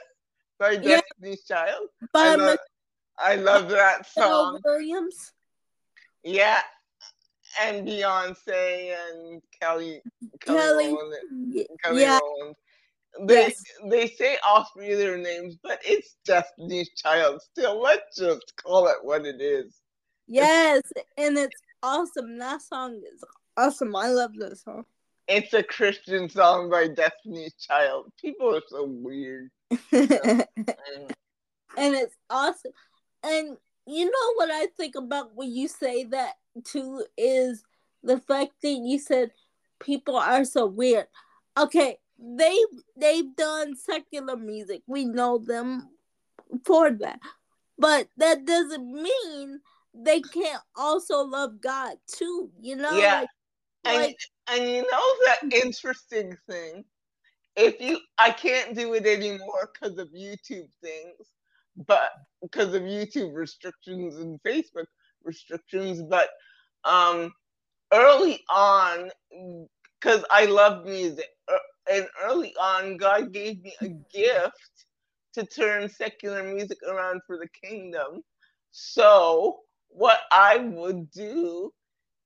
[0.59, 1.01] by Yeah.
[1.01, 1.89] Destiny's Child.
[2.13, 2.59] By I love,
[3.19, 4.61] I love that song.
[4.65, 5.33] Williams.
[6.25, 6.61] Yeah,
[7.61, 10.03] and Beyonce and Kelly
[10.41, 10.93] Kelly, Kelly.
[10.93, 11.67] Rowland.
[11.83, 12.19] Kelly Yeah.
[12.23, 12.57] Rowland.
[13.21, 13.63] They Yes.
[13.91, 17.43] they say all three of their names, but it's Destiny's Child.
[17.43, 19.81] Still, let's just call it what it is.
[20.27, 20.83] Yes,
[21.17, 22.39] and it's awesome.
[22.39, 23.25] That song is
[23.57, 23.97] awesome.
[23.97, 24.85] I love that song.
[25.27, 28.13] It's a Christian song by Destiny's Child.
[28.21, 29.51] People are so weird.
[29.93, 30.47] and
[31.77, 32.73] And it's awesome.
[33.23, 37.63] And you know what I think about when you say that too is
[38.03, 39.31] the fact that you said
[39.81, 41.07] people are so weird.
[41.59, 42.57] Okay, they
[42.97, 44.83] they've done secular music.
[44.87, 45.89] We know them
[46.65, 47.21] for that.
[47.79, 49.61] But that doesn't mean
[49.95, 52.99] they can't also love God too, you know?
[52.99, 53.21] Yeah.
[53.21, 53.29] Like,
[53.85, 54.19] and, like
[54.51, 56.85] and you know that interesting thing?
[57.57, 61.29] If you, I can't do it anymore because of YouTube things,
[61.87, 62.11] but
[62.43, 64.87] because of YouTube restrictions and Facebook
[65.25, 66.03] restrictions.
[66.03, 66.31] But
[66.85, 67.33] um,
[67.93, 69.11] early on,
[70.01, 71.59] because I love music, uh,
[71.91, 74.87] and early on, God gave me a gift
[75.35, 78.23] to turn secular music around for the kingdom.
[78.73, 81.73] So what I would do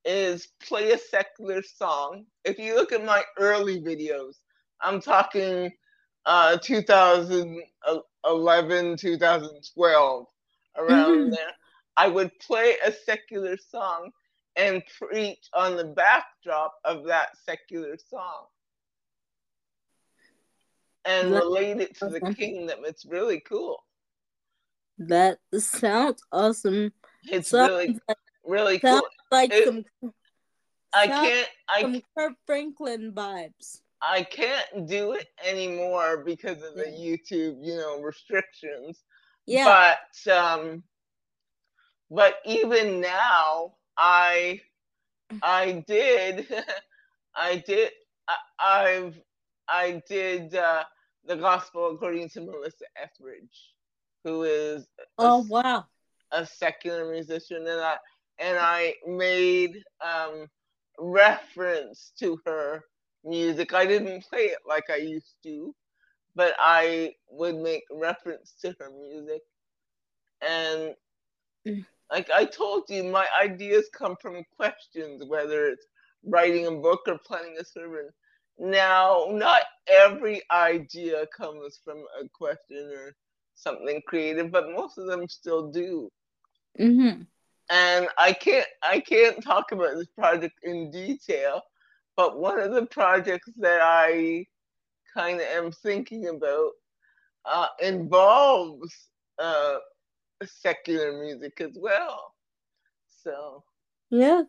[0.05, 2.27] is play a secular song.
[2.45, 4.37] If you look at my early videos,
[4.83, 5.73] I'm talking
[6.27, 10.27] uh 2011, 2012,
[10.79, 11.33] around Mhm.
[11.39, 11.53] there.
[11.99, 14.13] I would play a secular song
[14.57, 18.47] and preach on the backdrop of that secular song
[21.05, 22.81] and relate it to the kingdom.
[22.85, 23.83] It's really cool.
[24.99, 26.93] that sounds awesome.
[27.25, 29.03] It's Sounds really, like, really cool.
[29.31, 29.85] like It- some
[30.95, 33.81] I can't, I Kirk Franklin vibes.
[34.03, 39.03] I can't do it anymore because of the YouTube, you know, restrictions.
[39.47, 39.97] Yeah.
[40.27, 40.83] But um
[42.11, 44.61] but even now I
[45.43, 46.47] I did
[47.35, 47.91] I did
[48.29, 49.21] I, I've
[49.69, 50.85] I did uh
[51.25, 53.75] the gospel according to Melissa Etheridge,
[54.25, 54.87] who is
[55.21, 55.87] a, oh wow.
[56.33, 57.97] a secular musician and I
[58.39, 60.47] and I made um
[60.99, 62.85] reference to her
[63.25, 63.73] music.
[63.75, 65.75] I didn't play it like I used to,
[66.35, 69.43] but I would make reference to her music.
[70.41, 70.95] And
[71.67, 71.85] Mm.
[72.11, 75.87] like I told you, my ideas come from questions, whether it's
[76.25, 78.09] writing a book or planning a sermon.
[78.59, 83.15] Now, not every idea comes from a question or
[83.55, 86.11] something creative, but most of them still do
[86.79, 87.23] Mm-hmm.
[87.71, 91.63] and I can't I can't talk about this project in detail,
[92.17, 94.47] but one of the projects that I
[95.15, 96.71] kind of am thinking about
[97.45, 99.77] uh, involves uh,
[100.45, 102.35] secular music as well.
[103.23, 103.65] So,
[104.11, 104.45] Yeah.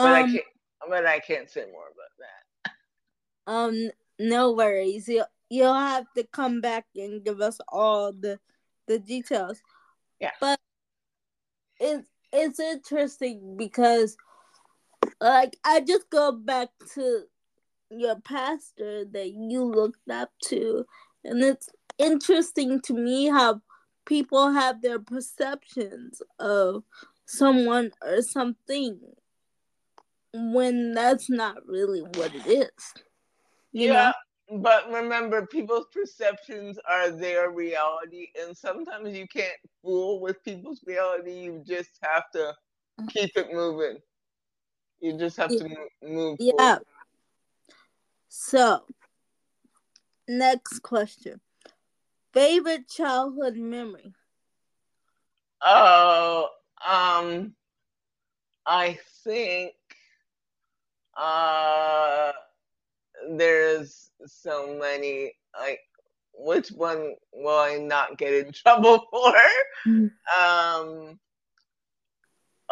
[0.00, 0.24] but I Um.
[0.24, 0.44] can't
[0.88, 2.45] but I can't say more about that.
[3.46, 3.90] Um.
[4.18, 5.08] No worries.
[5.08, 8.38] You you'll have to come back and give us all the
[8.86, 9.60] the details.
[10.20, 10.32] Yeah.
[10.40, 10.58] But
[11.78, 14.16] it's it's interesting because
[15.20, 17.24] like I just go back to
[17.90, 20.84] your pastor that you looked up to
[21.24, 23.60] and it's interesting to me how
[24.04, 26.82] people have their perceptions of
[27.26, 28.98] someone or something
[30.32, 32.94] when that's not really what it is.
[33.76, 34.12] You yeah,
[34.62, 41.32] but remember, people's perceptions are their reality, and sometimes you can't fool with people's reality.
[41.42, 42.54] You just have to
[43.10, 43.98] keep it moving.
[45.00, 45.68] You just have to
[46.02, 46.38] move.
[46.40, 46.52] Yeah.
[46.56, 46.84] forward.
[48.30, 48.86] So,
[50.26, 51.42] next question.
[52.32, 54.14] Favorite childhood memory?
[55.60, 56.48] Oh,
[56.88, 57.54] um,
[58.64, 59.74] I think
[61.14, 62.32] uh,
[63.30, 65.32] there's so many.
[65.58, 65.80] Like,
[66.34, 69.32] which one will I not get in trouble for?
[69.86, 70.10] Mm.
[70.40, 71.18] Um,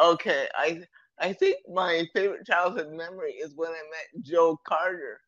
[0.01, 0.83] okay, I
[1.19, 5.21] I think my favorite childhood memory is when I met Joe Carter.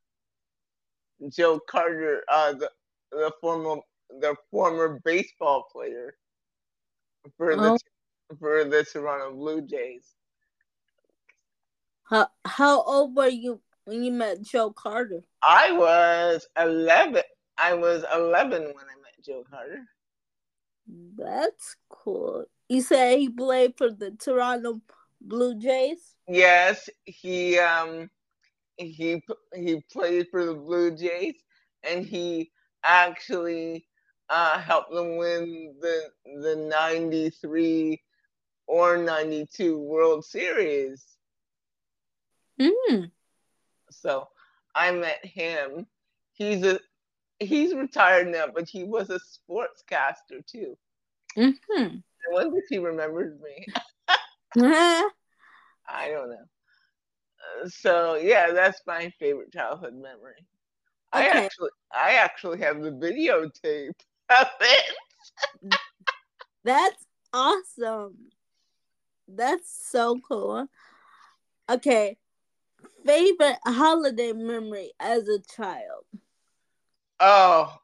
[1.28, 2.70] Joe Carter, uh, the
[3.10, 3.80] the former
[4.20, 6.16] the former baseball player
[7.36, 7.78] for the Oh.
[8.38, 10.14] for the Toronto Blue Jays.
[12.04, 15.22] How how old were you when you met Joe Carter?
[15.42, 17.22] I was eleven.
[17.56, 19.82] I was eleven when I met Joe Carter.
[21.16, 22.44] That's cool.
[22.68, 24.80] You say he played for the Toronto
[25.20, 26.14] Blue Jays?
[26.28, 28.10] Yes, he um
[28.76, 29.22] he
[29.54, 31.36] he played for the Blue Jays
[31.82, 32.50] and he
[32.84, 33.86] actually
[34.28, 36.02] uh, helped them win the
[36.42, 38.02] the 93
[38.66, 41.04] or 92 World Series.
[42.60, 43.10] Mm.
[44.00, 44.28] So
[44.74, 45.86] I met him.
[46.32, 46.80] He's a
[47.38, 50.76] he's retired now, but he was a sportscaster too.
[51.36, 51.96] Mm-hmm.
[51.96, 53.66] I wonder if he remembers me.
[55.88, 56.36] I don't know.
[57.62, 60.44] Uh, so yeah, that's my favorite childhood memory.
[61.14, 61.26] Okay.
[61.26, 65.76] I actually I actually have the videotape of it.
[66.64, 68.16] that's awesome.
[69.28, 70.66] That's so cool.
[71.68, 72.16] Okay.
[73.06, 76.06] Favorite holiday memory as a child?
[77.20, 77.80] Oh.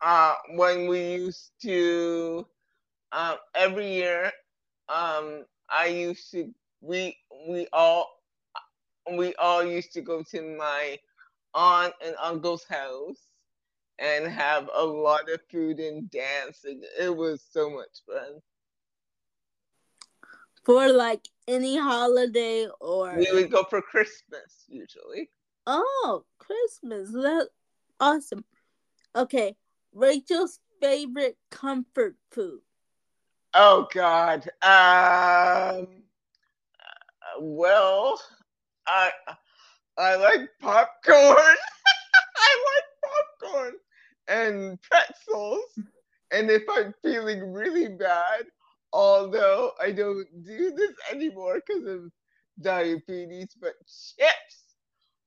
[0.00, 2.46] Uh when we used to
[3.12, 4.32] um every year
[4.88, 7.16] um I used to we
[7.48, 8.08] we all
[9.12, 10.98] we all used to go to my
[11.54, 13.30] aunt and uncle's house
[13.98, 16.82] and have a lot of food and dancing.
[17.00, 18.40] It was so much fun.
[20.68, 25.30] For like any holiday or we would go for Christmas usually.
[25.66, 27.08] Oh, Christmas.
[27.10, 27.48] That's
[27.98, 28.44] awesome.
[29.16, 29.56] Okay.
[29.94, 32.60] Rachel's favorite comfort food.
[33.54, 34.46] Oh God.
[34.60, 35.88] Um
[37.40, 38.20] well,
[38.86, 39.10] I
[39.96, 41.16] I like popcorn.
[42.36, 43.72] I like popcorn
[44.28, 45.78] and pretzels.
[46.30, 48.44] And if I'm feeling really bad,
[48.92, 52.10] although I don't do this anymore because of
[52.60, 54.64] diabetes, but chips.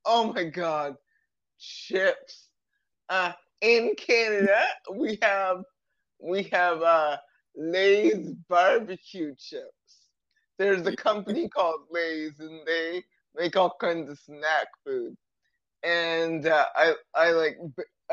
[0.06, 0.96] Oh my God,
[1.60, 2.50] chips.
[3.10, 5.64] Uh, in Canada, we have
[6.20, 7.18] we have uh,
[7.56, 10.02] Lay's barbecue chips
[10.62, 13.04] there's a company called Lay's, and they
[13.36, 15.16] make all kinds of snack food.
[15.84, 17.58] And uh, I I like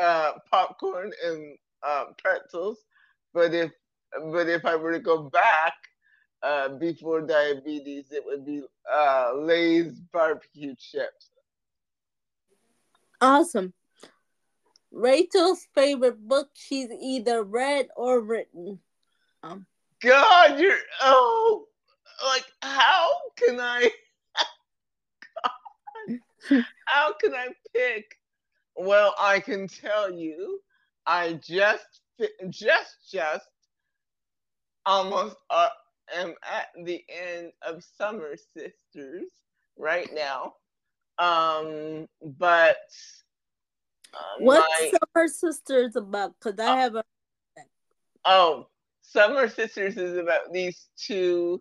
[0.01, 2.79] uh, popcorn and uh, pretzels,
[3.35, 3.71] but if
[4.31, 5.75] but if I were to go back
[6.43, 11.31] uh, before diabetes, it would be uh, Lay's barbecue chips.
[13.21, 13.73] Awesome.
[14.91, 18.79] Rachel's favorite book she's either read or written.
[19.43, 19.67] Um.
[20.01, 21.67] God, you're oh
[22.25, 23.91] like how can I
[26.87, 28.17] how can I pick?
[28.77, 30.61] Well, I can tell you,
[31.07, 32.01] I just
[32.49, 33.49] just just
[34.89, 35.69] almost uh,
[36.17, 39.31] am at the end of Summer Sisters
[39.77, 40.55] right now.
[41.19, 42.79] Um, but
[44.15, 46.35] uh, what my, Summer Sisters about?
[46.41, 47.05] Because I uh, have a
[48.25, 48.67] oh,
[49.03, 51.61] Summer Sisters is about these two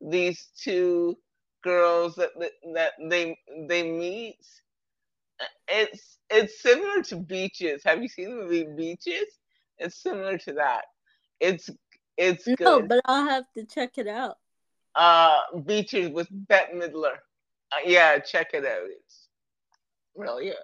[0.00, 1.18] these two
[1.64, 2.30] girls that
[2.74, 4.38] that they they meet.
[5.66, 7.82] It's it's similar to Beaches.
[7.84, 9.26] Have you seen the movie Beaches?
[9.78, 10.84] It's similar to that.
[11.40, 11.70] It's
[12.18, 12.60] it's good.
[12.60, 14.36] No, but I'll have to check it out.
[14.94, 17.14] Uh, Beaches with Bette Midler.
[17.72, 18.88] Uh, yeah, check it out.
[18.88, 19.28] It's
[20.16, 20.54] really yeah,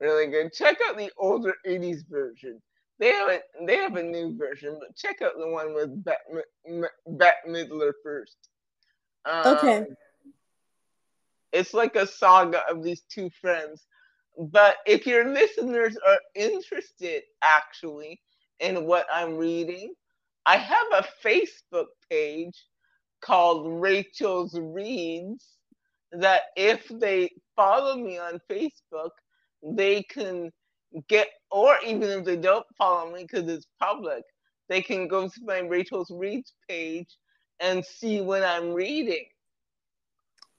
[0.00, 0.52] really good.
[0.52, 2.60] Check out the older '80s version.
[2.98, 6.42] They have a, they have a new version, but check out the one with Bette,
[7.06, 8.36] Bette Midler first.
[9.24, 9.86] Um, okay.
[11.52, 13.86] It's like a saga of these two friends.
[14.36, 18.20] But if your listeners are interested actually
[18.60, 19.94] in what I'm reading,
[20.48, 22.64] I have a Facebook page
[23.20, 25.44] called Rachel's Reads
[26.12, 29.10] that if they follow me on Facebook,
[29.62, 30.50] they can
[31.06, 34.22] get, or even if they don't follow me because it's public,
[34.70, 37.14] they can go to my Rachel's Reads page
[37.60, 39.26] and see what I'm reading.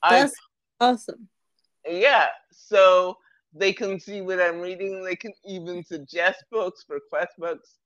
[0.08, 0.36] That's
[0.80, 1.28] I, awesome.
[1.90, 3.18] Yeah, so
[3.56, 5.04] they can see what I'm reading.
[5.04, 7.80] They can even suggest books request books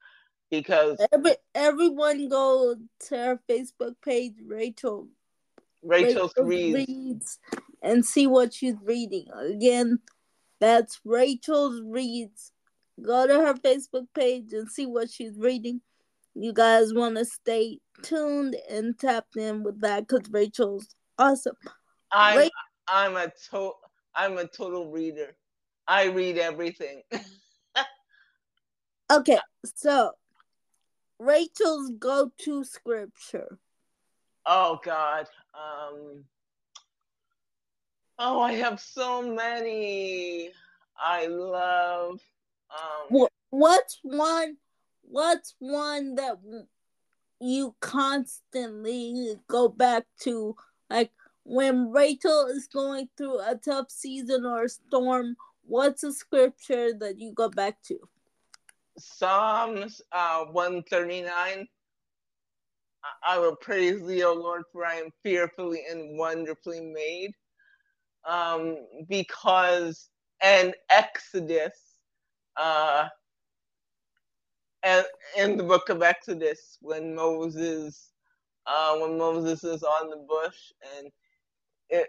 [0.61, 2.75] because Every, everyone go
[3.07, 5.07] to her Facebook page, Rachel.
[5.83, 6.75] Rachel reads.
[6.75, 7.39] reads
[7.81, 9.25] and see what she's reading.
[9.37, 9.99] Again,
[10.59, 12.51] that's Rachel's reads.
[13.01, 15.81] Go to her Facebook page and see what she's reading
[16.35, 21.55] you guys want to stay tuned and tapped in with that because Rachel's awesome.
[22.11, 22.49] I'm Ra-
[22.87, 23.73] I'm a to-
[24.15, 25.35] I'm a total reader.
[25.87, 27.01] I read everything.
[29.11, 29.39] okay,
[29.75, 30.11] so
[31.23, 33.59] Rachel's go-to scripture.
[34.45, 35.27] Oh God.
[35.53, 36.25] Um
[38.19, 40.51] Oh, I have so many.
[40.97, 42.21] I love
[42.71, 44.57] um what, what's one
[45.01, 46.37] what's one that
[47.39, 50.55] you constantly go back to
[50.89, 51.11] like
[51.43, 57.19] when Rachel is going through a tough season or a storm, what's a scripture that
[57.19, 57.99] you go back to?
[58.97, 61.67] Psalms uh, 139.
[63.27, 67.31] I will praise thee, O Lord, for I am fearfully and wonderfully made.
[68.27, 68.77] Um,
[69.09, 70.09] because,
[70.41, 71.73] and Exodus,
[72.57, 73.07] uh,
[74.83, 75.05] and
[75.37, 78.11] in the book of Exodus, when Moses,
[78.67, 80.57] uh, when Moses is on the bush
[80.97, 81.09] and
[81.89, 82.07] it,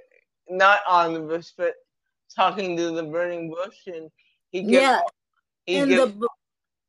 [0.48, 1.74] not on the bush, but
[2.34, 4.10] talking to the burning bush, and
[4.50, 5.00] he gets, yeah,
[5.66, 6.12] he and gets, the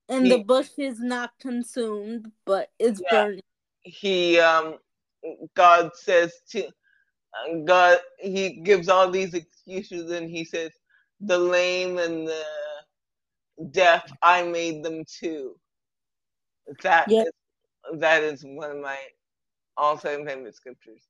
[0.10, 3.24] and he- the bush is not consumed, but it's Yeah.
[3.26, 3.41] burning.
[3.84, 4.80] he um
[5.53, 10.72] God says to uh, God he gives all these excuses and he says
[11.20, 12.43] the lame and the
[13.72, 15.60] deaf I made them too.
[16.82, 17.24] That Yeah.
[17.24, 18.97] is- that is one of my
[19.78, 21.03] all time favorite scriptures.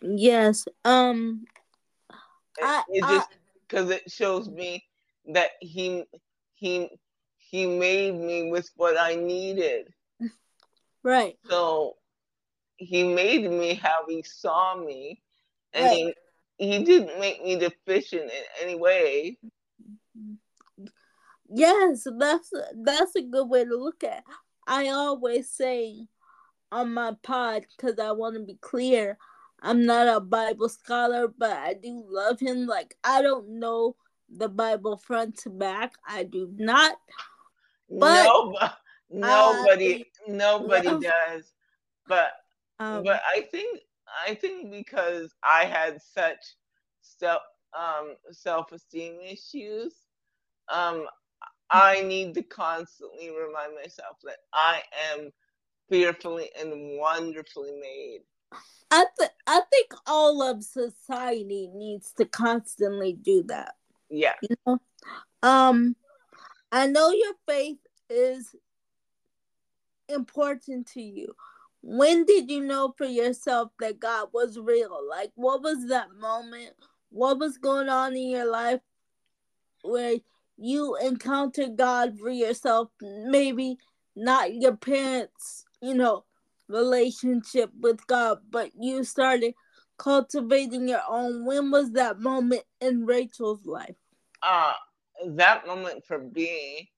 [0.00, 0.66] Yes.
[0.84, 1.44] Um.
[2.58, 3.28] It, I- it just
[3.66, 4.84] because it shows me
[5.26, 6.04] that he
[6.54, 6.88] he
[7.52, 9.92] he made me with what I needed.
[11.04, 11.36] Right.
[11.50, 11.96] So
[12.76, 15.20] he made me how he saw me,
[15.72, 16.14] and Right.
[16.58, 19.36] he, he didn't make me deficient in any way.
[21.52, 22.52] Yes, that's
[22.84, 24.18] that's a good way to look at.
[24.18, 24.24] It.
[24.68, 26.06] I always say
[26.70, 29.18] on my pod because I want to be clear.
[29.60, 32.66] I'm not a Bible scholar, but I do love him.
[32.66, 33.96] Like I don't know
[34.28, 35.94] the Bible front to back.
[36.06, 36.96] I do not.
[37.98, 38.56] But no,
[39.10, 41.52] nobody, nobody love- does.
[42.06, 42.32] But
[42.78, 43.80] Um, but I think
[44.26, 46.56] I think because I had such
[47.02, 47.42] self
[47.78, 49.94] um self esteem issues,
[50.72, 51.06] um,
[51.70, 54.82] I need to constantly remind myself that I
[55.12, 55.30] am
[55.88, 58.20] fearfully and wonderfully made.
[58.90, 63.74] I th- I think all of society needs to constantly do that.
[64.10, 64.34] Yeah.
[64.42, 64.78] You know,
[65.42, 65.96] um,
[66.72, 67.76] I know your faith
[68.08, 68.54] is
[70.08, 71.34] important to you.
[71.82, 74.98] When did you know for yourself that God was real?
[75.08, 76.70] Like, what was that moment?
[77.10, 78.80] What was going on in your life
[79.82, 80.16] where
[80.56, 82.88] you encountered God for yourself?
[83.02, 83.76] Maybe
[84.16, 86.24] not your parents, you know,
[86.68, 89.52] relationship with God, but you started
[89.98, 91.44] cultivating your own.
[91.44, 93.96] When was that moment in Rachel's life?
[94.42, 94.72] uh
[95.26, 96.90] that moment for me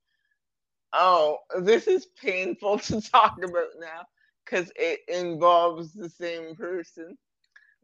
[0.93, 4.03] oh this is painful to talk about now
[4.45, 7.17] because it involves the same person.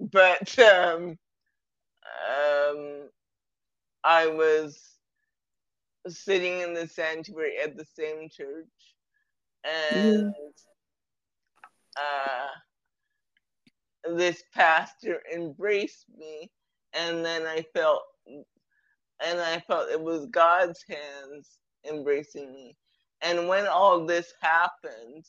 [0.00, 1.18] But um
[2.28, 3.08] um
[4.04, 4.96] i was
[6.08, 8.94] sitting in the sanctuary at the same church
[9.64, 10.54] and
[11.96, 12.48] uh
[14.16, 16.50] this pastor embraced me
[16.92, 18.02] and then i felt
[19.24, 21.58] and I felt it was God's hands
[21.88, 22.76] embracing me.
[23.22, 25.24] And when all this happened,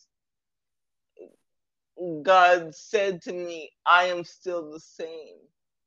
[2.23, 5.35] God said to me, I am still the same.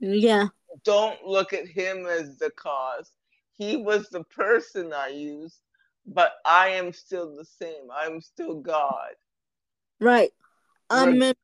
[0.00, 0.48] Yeah.
[0.84, 3.12] Don't look at him as the cause.
[3.56, 5.60] He was the person I used,
[6.06, 7.88] but I am still the same.
[7.94, 9.14] I'm still God.
[10.00, 10.32] Right.
[10.90, 11.22] I'm Right.
[11.22, 11.34] im-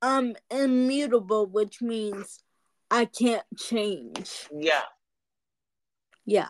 [0.00, 2.42] I'm immutable, which means
[2.90, 4.48] I can't change.
[4.52, 4.84] Yeah.
[6.28, 6.48] Yeah.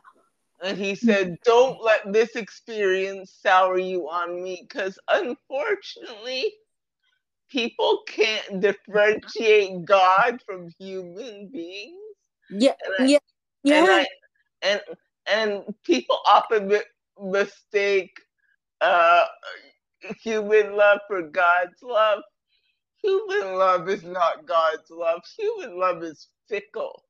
[0.60, 6.52] And he said, Don't let this experience sour you on me because unfortunately,
[7.48, 11.94] people can't differentiate God from human beings.
[12.50, 12.72] Yeah.
[12.84, 13.18] And I- Yeah.
[13.62, 13.82] Yeah.
[13.82, 14.06] And, I,
[14.62, 14.80] and,
[15.26, 18.18] and people often mi- mistake
[18.80, 19.26] uh,
[20.20, 22.22] human love for God's love.
[23.02, 25.20] Human love is not God's love.
[25.38, 27.04] Human love is fickle.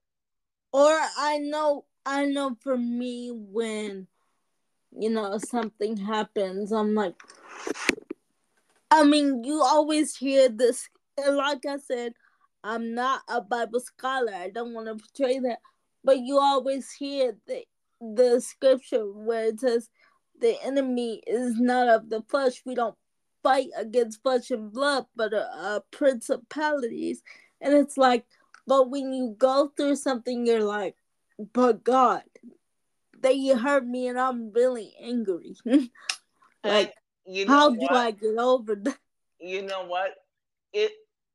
[0.73, 4.07] or I know I know for me when
[4.99, 7.15] you know something happens, I'm like
[8.91, 10.89] I mean you always hear this
[11.31, 12.15] like I said,
[12.65, 14.33] I'm not a Bible scholar.
[14.33, 15.59] I don't want to portray that.
[16.03, 17.65] But you always hear the
[18.01, 19.91] the scripture where it says
[20.41, 22.63] the enemy is not of the flesh.
[22.65, 22.97] We don't
[23.43, 27.23] fight against flesh and blood, but uh, uh, principalities.
[27.61, 28.25] And it's like,
[28.67, 30.97] but when you go through something, you're like,
[31.53, 32.23] but God,
[33.21, 35.57] they hurt me and I'm really angry.
[36.65, 36.95] like,
[37.27, 37.87] you know how do?
[37.91, 38.99] I get over that?
[39.41, 40.15] you know what?
[40.73, 40.93] It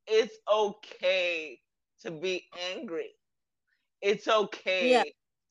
[0.08, 1.60] it's okay
[2.02, 2.44] to be
[2.74, 3.12] angry.
[4.02, 5.04] It's okay Yeah.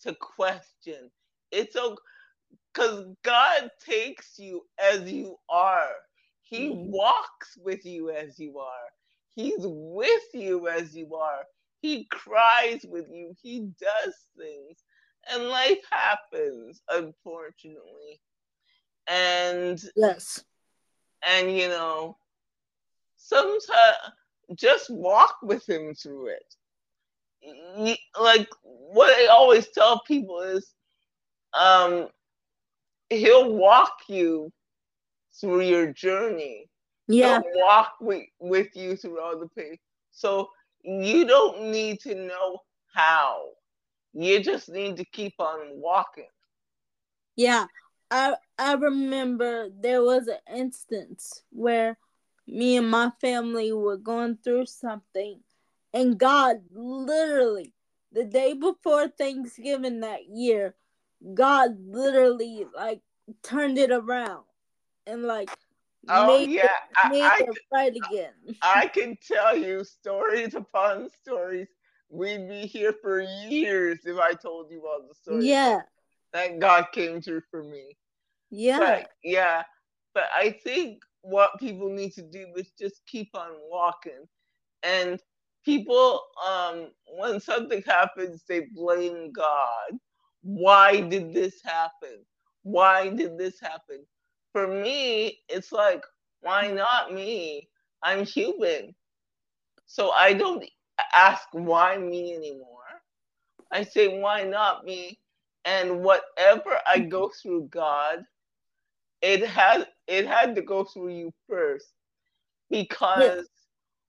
[0.03, 1.11] to question.
[1.51, 1.97] It's okay
[2.73, 5.95] because God takes you as you are.
[6.43, 6.91] He mm-hmm.
[6.91, 8.91] walks with you as you are.
[9.35, 11.45] He's with you as you are.
[11.83, 13.35] He cries with you.
[13.43, 14.79] He does things.
[15.31, 18.21] And life happens, unfortunately.
[19.09, 20.45] And yes.
[21.29, 22.17] And you know,
[23.17, 23.97] sometimes
[24.55, 27.99] just walk with him through it.
[28.21, 30.73] Like what I always tell people is
[31.53, 32.09] um
[33.11, 34.53] he'll walk you
[35.41, 36.69] through your journey.
[37.09, 37.41] Yeah.
[37.41, 39.77] He'll walk with, with you through all the pain.
[40.13, 40.51] So
[40.83, 42.59] you don't need to know
[42.95, 43.49] how.
[44.13, 46.29] You just need to keep on walking.
[47.37, 47.67] Yeah.
[48.11, 51.97] I I remember there was an instance where
[52.47, 55.41] me and my family were going through something
[55.95, 57.73] and God literally
[58.13, 60.75] the day before Thanksgiving that year,
[61.35, 63.01] God literally like
[63.43, 64.45] turned it around
[65.07, 65.51] and like
[66.09, 66.69] oh yeah
[67.11, 68.33] made I, it right again.
[68.63, 71.69] I can tell you stories upon stories.
[72.11, 75.47] We'd be here for years if I told you all the stories.
[75.47, 75.81] Yeah.
[76.33, 77.97] That God came through for me.
[78.51, 78.79] Yeah.
[78.79, 79.63] But, yeah.
[80.15, 84.27] But I think what people need to do is just keep on walking.
[84.83, 85.21] And
[85.65, 89.99] people, um, when something happens, they blame God.
[90.43, 92.25] Why did this happen?
[92.63, 94.05] Why did this happen?
[94.53, 96.05] For me, it's like,
[96.41, 97.69] why not me?
[98.03, 98.95] I'm human.
[99.87, 100.65] So I don't
[101.15, 102.69] ask why me anymore.
[103.71, 105.19] I say, why not me?
[105.65, 108.25] And whatever I go through, God,
[109.23, 111.87] it had it had to go through you first
[112.69, 113.47] because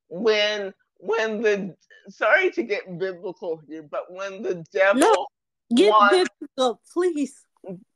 [0.09, 0.17] yeah.
[0.19, 1.75] when when the
[2.09, 5.27] sorry to get biblical here, but when the devil no,
[5.75, 7.45] get want, biblical, please.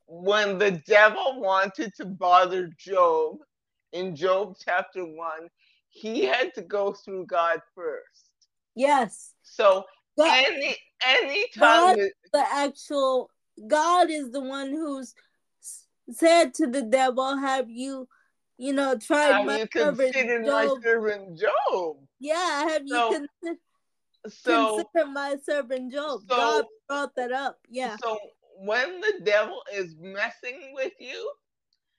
[0.07, 3.39] When the devil wanted to bother Job
[3.91, 5.49] in Job chapter one,
[5.89, 8.29] he had to go through God first.
[8.75, 9.33] Yes.
[9.43, 9.83] So
[10.17, 11.97] God, any any time
[12.31, 13.29] the actual
[13.67, 15.13] God is the one who's
[16.11, 18.07] said to the devil, "Have you,
[18.57, 20.45] you know, tried my you servant Job?
[20.45, 21.97] my servant Job?
[22.19, 23.59] Yeah, have so, you considered
[24.29, 26.21] so, consider my servant Job?
[26.27, 27.59] So, God brought that up.
[27.69, 27.97] Yeah.
[28.01, 28.17] So
[28.59, 31.31] when the devil is messing with you,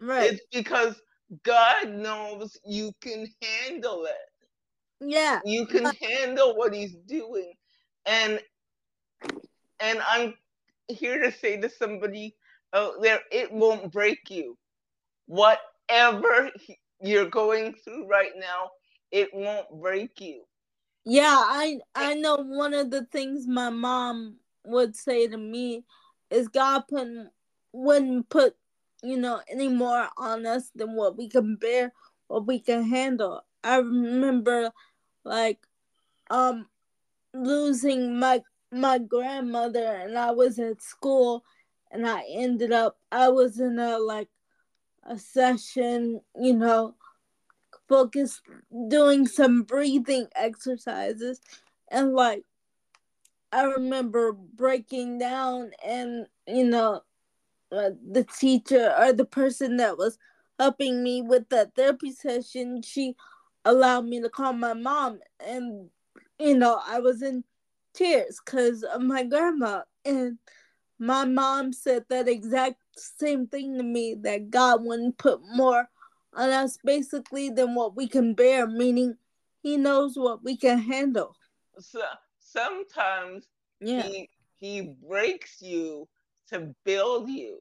[0.00, 1.00] right, it's because
[1.44, 4.14] God knows you can handle it.
[5.00, 5.40] Yeah.
[5.44, 7.52] You can handle what he's doing.
[8.06, 8.40] And
[9.80, 10.34] and I'm
[10.88, 12.34] here to say to somebody
[12.74, 14.56] out there, it won't break you.
[15.26, 16.50] Whatever
[17.00, 18.70] you're going through right now,
[19.12, 20.42] it won't break you.
[21.04, 25.84] Yeah, I I know one of the things my mom would say to me
[26.30, 27.08] is God put,
[27.72, 28.56] wouldn't put,
[29.02, 31.92] you know, any more on us than what we can bear,
[32.28, 33.44] what we can handle.
[33.64, 34.70] I remember
[35.24, 35.58] like
[36.30, 36.66] um
[37.34, 41.44] losing my my grandmother and I was at school
[41.90, 44.28] and I ended up I was in a like
[45.04, 46.94] a session, you know,
[47.88, 48.42] focused
[48.88, 51.40] doing some breathing exercises
[51.90, 52.44] and like
[53.52, 57.02] I remember breaking down and you know
[57.72, 60.18] uh, the teacher or the person that was
[60.58, 63.14] helping me with that therapy session she
[63.64, 65.88] allowed me to call my mom and
[66.38, 67.44] you know I was in
[67.94, 70.38] tears cuz of my grandma and
[70.98, 75.88] my mom said that exact same thing to me that God wouldn't put more
[76.34, 79.16] on us basically than what we can bear, meaning
[79.62, 81.36] He knows what we can handle.
[81.78, 82.02] So
[82.52, 83.46] sometimes
[83.80, 84.02] yeah.
[84.02, 86.08] he he breaks you
[86.48, 87.60] to build you.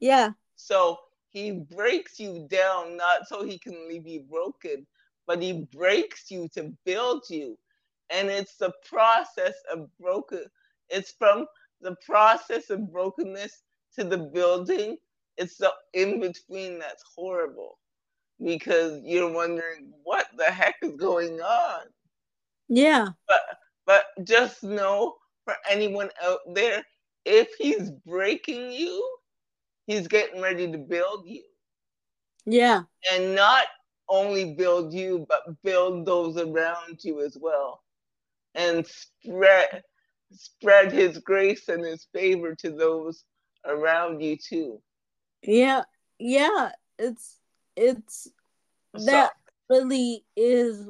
[0.00, 0.30] Yeah.
[0.56, 0.98] So
[1.30, 4.86] he breaks you down not so he can leave you broken,
[5.26, 7.58] but he breaks you to build you.
[8.10, 10.44] And it's the process of broken.
[10.88, 11.46] It's from
[11.80, 13.62] the process of brokenness
[13.96, 14.96] to the building,
[15.36, 17.78] it's the in between that's horrible
[18.42, 21.80] because you're wondering what the heck is going on.
[22.74, 23.08] Yeah.
[23.28, 23.40] But
[23.84, 26.82] but just know for anyone out there,
[27.26, 29.16] if he's breaking you,
[29.86, 31.42] he's getting ready to build you.
[32.46, 32.84] Yeah.
[33.12, 33.66] And not
[34.08, 37.82] only build you, but build those around you as well.
[38.54, 39.82] And spread
[40.32, 43.22] spread his grace and his favor to those
[43.66, 44.80] around you too.
[45.42, 45.82] Yeah,
[46.18, 47.38] yeah, it's
[47.76, 48.28] it's
[48.94, 49.32] that
[49.68, 50.88] really is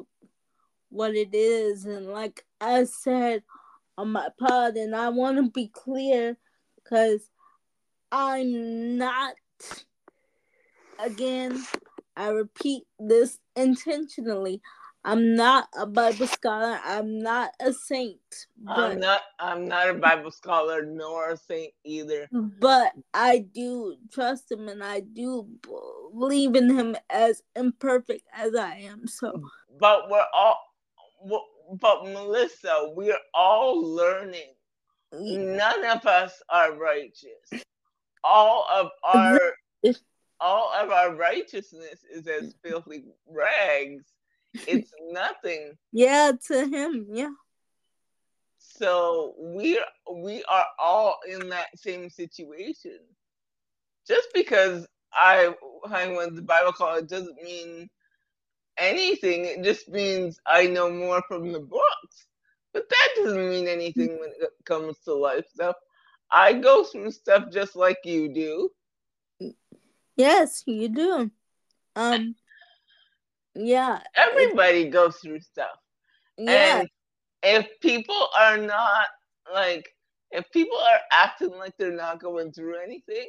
[0.93, 3.43] what it is and like I said
[3.97, 6.37] on my pod and I want to be clear
[6.85, 7.31] cuz
[8.11, 9.35] I'm not
[10.99, 11.65] again
[12.17, 14.61] I repeat this intentionally.
[15.05, 16.79] I'm not a Bible scholar.
[16.85, 18.21] I'm not a saint.
[18.69, 19.23] I'm not.
[19.41, 22.29] I'm not a Bible scholar nor a saint either.
[22.31, 25.49] But I do trust him, and I do
[26.13, 29.09] believe in him as imperfect as I am.
[29.09, 29.43] So,
[29.81, 30.61] but we're all.
[31.81, 34.55] But Melissa, we're all learning.
[35.13, 37.65] None of us are righteous.
[38.25, 39.41] All of our
[40.41, 42.55] all of our righteousness is as mm.
[42.65, 44.05] filthy rags
[44.55, 45.73] it's nothing.
[45.93, 47.31] Yeah, to him, yeah.
[48.59, 52.99] So we we are all in that same situation.
[54.07, 55.55] Just because I
[55.91, 57.89] I went to Bible college doesn't mean
[58.79, 59.45] anything.
[59.45, 62.27] It just means I know more from the books.
[62.73, 65.77] But that doesn't mean anything when it comes to life stuff.
[66.31, 68.71] I go through stuff just like you do.
[70.17, 71.31] Yes, you do.
[71.95, 72.35] Um
[73.55, 74.01] yeah.
[74.17, 75.77] Everybody goes through stuff.
[76.39, 76.81] Yeah.
[76.81, 76.89] And
[77.43, 79.07] if people are not
[79.53, 79.87] like
[80.31, 83.29] if people are acting like they're not going through anything,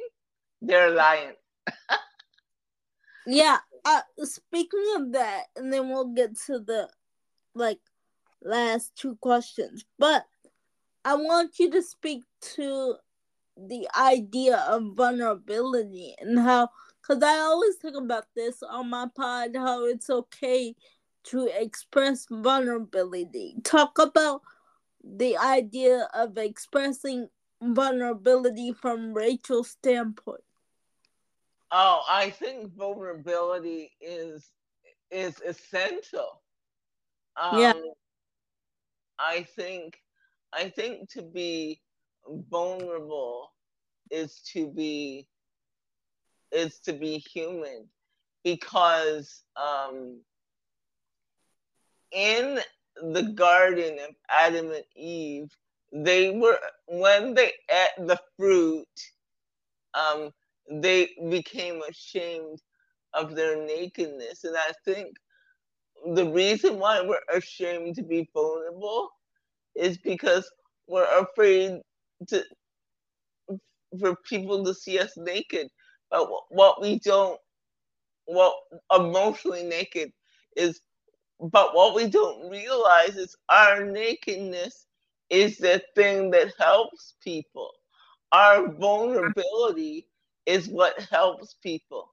[0.62, 1.34] they're lying.
[3.26, 3.58] yeah.
[3.84, 6.88] Uh, speaking of that, and then we'll get to the
[7.54, 7.80] like
[8.42, 9.84] last two questions.
[9.98, 10.24] But
[11.04, 12.22] I want you to speak
[12.56, 12.96] to
[13.56, 16.68] the idea of vulnerability and how
[17.00, 20.74] because I always talk about this on my pod how it's okay
[21.24, 23.56] to express vulnerability.
[23.62, 24.42] Talk about
[25.02, 27.28] the idea of expressing
[27.62, 30.40] vulnerability from Rachel's standpoint.
[31.76, 34.48] Oh, I think vulnerability is
[35.10, 36.40] is essential.
[37.36, 37.72] Um, yeah.
[39.18, 39.98] I think
[40.52, 41.80] I think to be
[42.48, 43.50] vulnerable
[44.08, 45.26] is to be
[46.52, 47.88] is to be human
[48.44, 50.20] because um,
[52.12, 52.60] in
[53.02, 55.50] the garden of Adam and Eve,
[55.92, 58.86] they were when they ate the fruit,
[59.94, 60.30] um,
[60.70, 62.60] they became ashamed
[63.14, 65.16] of their nakedness, and I think
[66.14, 69.10] the reason why we're ashamed to be vulnerable
[69.76, 70.50] is because
[70.88, 71.80] we're afraid
[72.28, 72.44] to
[74.00, 75.68] for people to see us naked
[76.10, 77.38] but what we don't,
[78.26, 78.54] what
[78.94, 80.12] emotionally naked
[80.56, 80.80] is,
[81.40, 84.86] but what we don't realize is our nakedness
[85.30, 87.70] is the thing that helps people.
[88.32, 90.08] Our vulnerability
[90.46, 92.12] is what helps people.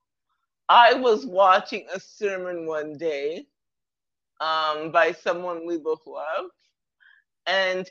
[0.69, 3.45] I was watching a sermon one day
[4.41, 6.47] um, by someone we both love,
[7.47, 7.89] and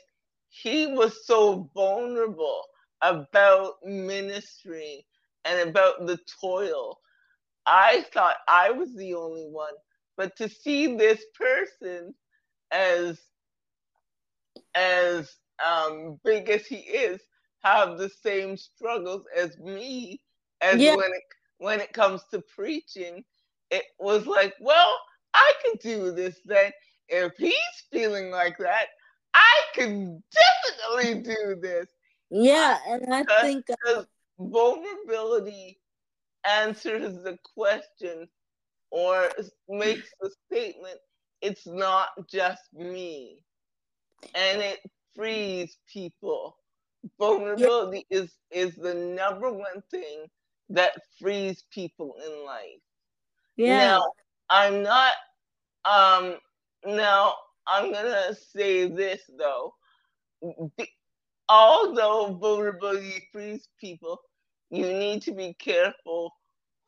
[0.49, 2.63] he was so vulnerable
[3.01, 5.05] about ministry
[5.45, 6.99] and about the toil.
[7.67, 9.73] I thought I was the only one,
[10.17, 12.13] but to see this person
[12.71, 13.19] as
[14.75, 15.35] as
[15.65, 17.21] um, big as he is
[17.63, 20.21] have the same struggles as me
[20.61, 20.95] as yeah.
[20.95, 21.23] when it
[21.57, 23.23] when it comes to preaching,
[23.69, 24.95] it was like, well,
[25.33, 26.71] I can do this then.
[27.07, 27.53] If he's
[27.91, 28.87] feeling like that,
[29.33, 30.23] I can
[30.93, 31.87] definitely do this.
[32.29, 34.03] Yeah, and I think uh,
[34.39, 35.79] vulnerability
[36.45, 38.27] answers the question
[38.89, 39.29] or
[39.69, 40.97] makes the statement
[41.41, 43.37] it's not just me
[44.35, 44.79] and it
[45.15, 46.57] frees people
[47.19, 48.19] vulnerability yeah.
[48.19, 50.25] is is the number one thing
[50.73, 52.81] that frees people in life
[53.57, 54.03] yeah now
[54.49, 55.13] i'm not
[55.85, 56.35] um
[56.85, 57.33] now
[57.67, 59.73] i'm gonna say this though
[61.49, 64.19] although vulnerability frees people
[64.69, 66.31] you need to be careful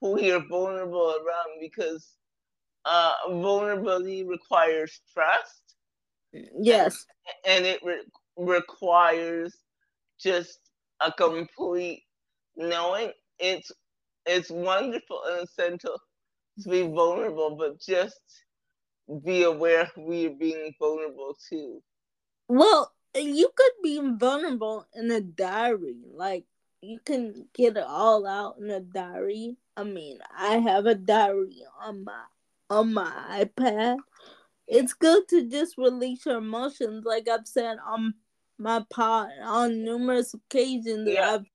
[0.04, 2.16] who you're vulnerable around because
[2.86, 5.76] uh, vulnerability requires trust.
[6.60, 7.06] Yes.
[7.46, 8.04] And, it re-
[8.38, 9.56] requires
[10.20, 10.60] just
[11.00, 12.04] a complete
[12.58, 13.12] knowing.
[13.40, 13.72] It's
[14.26, 16.00] it's wonderful and essential
[16.62, 18.20] to be vulnerable, but just
[19.24, 21.82] be aware who you're being vulnerable to.
[22.48, 25.98] Well, you could be vulnerable in a diary.
[26.14, 26.46] Like
[26.82, 29.58] you can get it all out in a diary.
[29.76, 32.24] I mean, I have a diary on my
[32.70, 33.12] on my
[33.44, 33.98] iPad.
[34.68, 38.14] It's good to just release your emotions, like I've said on
[38.58, 41.10] my pod on numerous occasions.
[41.10, 41.32] Yeah.
[41.32, 41.46] I've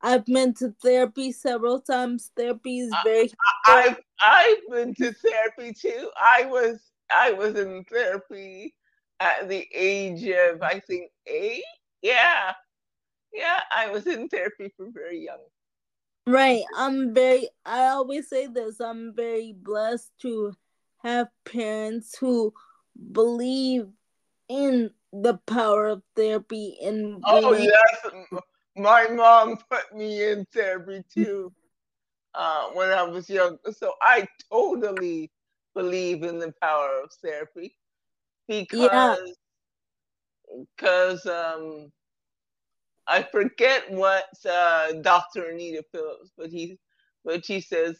[0.00, 2.30] I've been to therapy several times.
[2.36, 3.30] Therapy is very.
[3.66, 6.10] I, have I've been to therapy too.
[6.16, 6.80] I was
[7.10, 8.74] I was in therapy
[9.20, 11.64] at the age of I think eight.
[12.02, 12.52] Yeah,
[13.32, 15.40] yeah, I was in therapy from very young.
[16.26, 16.62] Right.
[16.76, 18.80] I'm very I always say this.
[18.80, 20.54] I'm very blessed to
[21.02, 22.52] have parents who
[23.12, 23.88] believe
[24.48, 28.42] in the power of therapy and Oh yes.
[28.78, 31.52] My mom put me in therapy too.
[32.34, 33.58] Uh, when I was young.
[33.72, 35.30] So I totally
[35.74, 37.76] believe in the power of therapy
[38.48, 39.32] because
[40.76, 41.54] because yeah.
[41.54, 41.92] um
[43.08, 45.46] I forget what uh, Dr.
[45.50, 46.78] Anita Phillips, but he,
[47.24, 47.98] but she says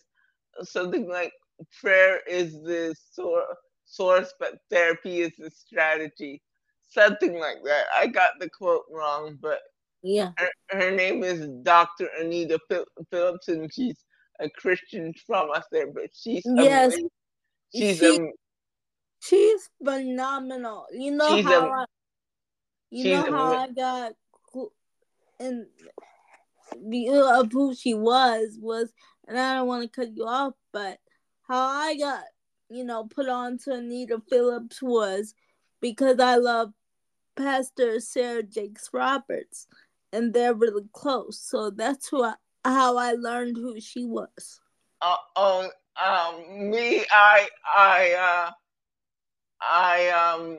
[0.62, 1.33] something like
[1.81, 3.57] prayer is the sor-
[3.87, 6.43] source, but therapy is the strategy,
[6.89, 7.87] something like that.
[7.97, 9.61] I got the quote wrong, but
[10.03, 12.09] yeah, her, her name is Dr.
[12.18, 12.59] Anita
[13.11, 13.96] Phillips, and she's
[14.40, 16.22] a Christian trauma therapist.
[16.22, 17.11] She's yes, amazing.
[17.74, 18.30] she's she,
[19.20, 20.86] she's phenomenal.
[20.92, 21.84] You know how a, I,
[22.90, 24.12] you know how I got
[25.40, 25.66] and
[26.76, 28.92] view uh, of who she was was,
[29.26, 30.99] and I don't want to cut you off, but
[31.46, 32.24] how I got,
[32.68, 35.34] you know, put on to Anita Phillips was
[35.80, 36.72] because I love
[37.36, 39.66] Pastor Sarah Jakes Roberts,
[40.12, 41.40] and they're really close.
[41.40, 42.34] So that's who I,
[42.64, 44.61] how I learned who she was.
[45.00, 45.70] Uh, oh,
[46.04, 48.50] um, me, I, I, uh,
[49.61, 50.59] I, um,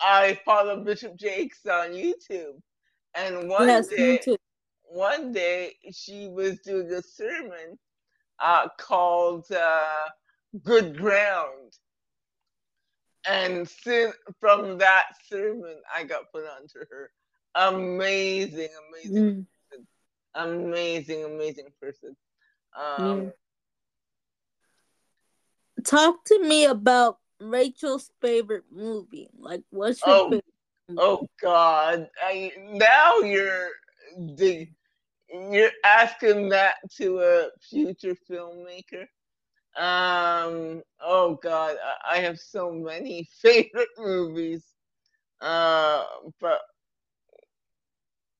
[0.00, 2.60] I follow Bishop Jakes on YouTube.
[3.14, 4.20] And one yes, day,
[4.82, 7.78] one day she was doing a sermon
[8.40, 10.08] uh, called uh,
[10.62, 11.72] "Good Ground,"
[13.28, 17.10] and since, from that sermon, I got put onto her.
[17.54, 19.84] Amazing, amazing, mm.
[20.34, 22.16] amazing, amazing person.
[22.76, 23.30] Um, yeah.
[25.84, 29.28] Talk to me about Rachel's favorite movie.
[29.38, 30.44] Like, what's your oh, favorite
[30.96, 32.08] Oh God!
[32.22, 33.68] I, now you're
[35.32, 39.06] you're asking that to a future filmmaker.
[39.76, 40.82] Um.
[41.00, 44.62] Oh God, I, I have so many favorite movies.
[45.40, 46.04] Uh,
[46.40, 46.60] but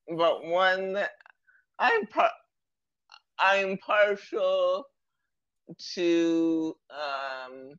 [0.07, 0.97] but one
[1.79, 2.31] I'm par-
[3.39, 4.85] I'm partial
[5.95, 7.73] to um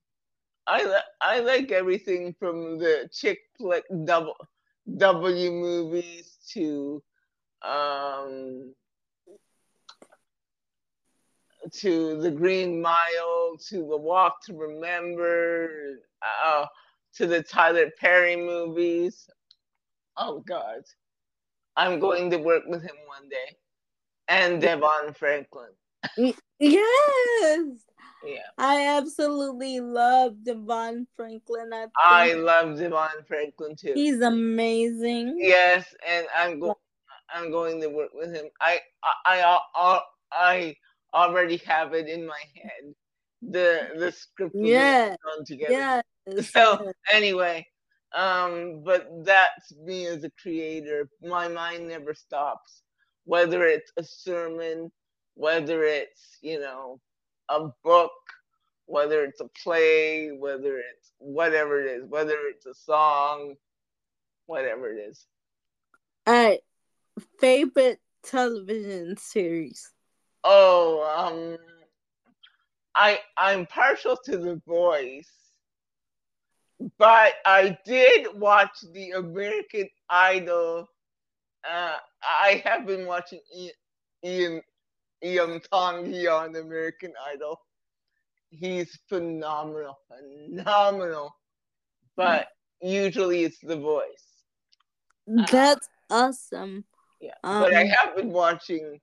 [0.67, 4.37] I li- I like everything from the chick flick double
[4.97, 7.03] W movies to
[7.63, 8.75] um,
[11.73, 15.69] to the Green Mile to the Walk to Remember
[16.45, 16.67] uh,
[17.15, 19.29] to the Tyler Perry movies.
[20.17, 20.83] Oh God,
[21.77, 23.57] I'm going to work with him one day,
[24.29, 25.71] and DeVon Franklin.
[26.59, 27.67] yes.
[28.25, 28.39] Yeah.
[28.59, 31.71] I absolutely love DeVon Franklin.
[31.73, 33.93] I, I love DeVon Franklin too.
[33.95, 35.37] He's amazing.
[35.39, 36.75] Yes, and I'm going.
[37.35, 38.47] I'm going to work with him.
[38.61, 40.01] I, I, I,
[40.33, 40.77] I
[41.13, 42.95] already have it in my head.
[43.43, 45.17] The the script yeah.
[45.51, 46.01] Yeah.
[46.43, 47.67] So anyway,
[48.15, 51.09] um, but that's me as a creator.
[51.23, 52.83] My mind never stops.
[53.25, 54.91] Whether it's a sermon,
[55.35, 57.01] whether it's you know
[57.49, 58.13] a book,
[58.87, 63.55] whether it's a play, whether it's whatever it is, whether it's a song,
[64.47, 65.27] whatever it is.
[66.27, 66.61] All right.
[67.41, 69.91] Favorite television series?
[70.45, 71.59] Oh, um
[72.95, 75.31] I I'm partial to The Voice.
[76.99, 80.89] But I did watch the American Idol.
[81.69, 83.41] Uh, I have been watching
[84.25, 84.61] Iam
[85.25, 87.61] Iam Tongi on American Idol.
[88.51, 91.35] He's phenomenal, phenomenal.
[92.17, 92.49] But
[92.81, 94.27] usually it's the voice.
[95.27, 96.85] That's uh, awesome.
[97.21, 99.01] Yeah, um, but I have been watching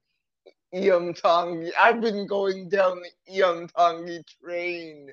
[0.74, 1.72] Iam Tongi.
[1.80, 5.12] I've been going down the Iam Tongi train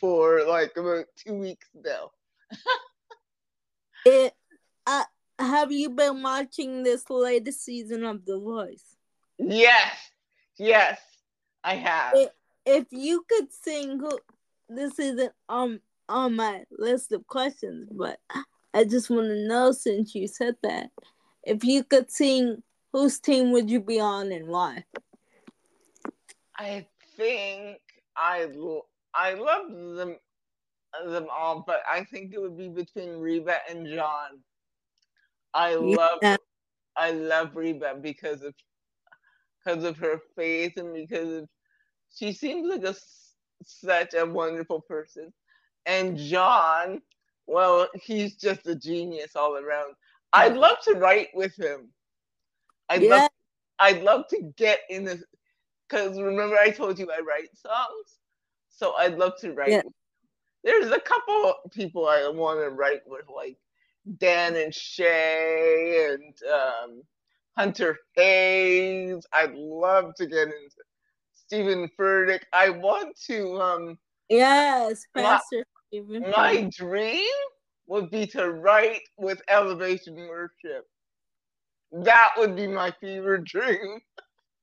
[0.00, 2.10] for like about two weeks now.
[4.04, 4.34] it,
[4.86, 5.04] uh,
[5.38, 8.96] have you been watching this latest season of The Voice?
[9.38, 10.10] Yes,
[10.58, 11.00] Yes,
[11.62, 12.14] I have.
[12.16, 12.30] If,
[12.66, 14.18] if you could sing, who
[14.68, 18.18] this isn't on on my list of questions, but
[18.74, 20.90] I just want to know since you said that,
[21.44, 24.84] if you could sing, whose team would you be on and why?
[26.56, 26.86] I
[27.16, 27.78] think
[28.16, 28.46] I
[29.14, 30.16] I love them
[31.06, 34.40] them all, but I think it would be between Reba and John.
[35.54, 36.18] I love.
[36.96, 38.54] I love Reba because of
[39.64, 41.48] because of her faith and because of
[42.14, 42.94] she seems like a
[43.64, 45.32] such a wonderful person.
[45.86, 47.00] And John,
[47.46, 49.94] well, he's just a genius all around.
[50.32, 51.88] I'd love to write with him.
[52.88, 53.10] I'd yeah.
[53.10, 53.30] love
[53.78, 55.22] I'd love to get in this
[55.88, 58.18] because remember I told you I write songs,
[58.78, 59.70] so I'd love to write.
[59.70, 59.82] Yeah.
[60.62, 63.58] There's a couple people I want to write with, like
[64.18, 67.02] Dan and Shay and um,
[67.56, 69.26] Hunter Hayes.
[69.32, 70.76] I'd love to get into
[71.34, 72.42] Steven Furtick.
[72.52, 73.60] I want to.
[73.60, 73.98] Um,
[74.28, 76.30] yes, Pastor my, Steven.
[76.30, 77.26] My dream
[77.88, 80.86] would be to write with Elevation Worship.
[81.90, 84.00] That would be my fever dream.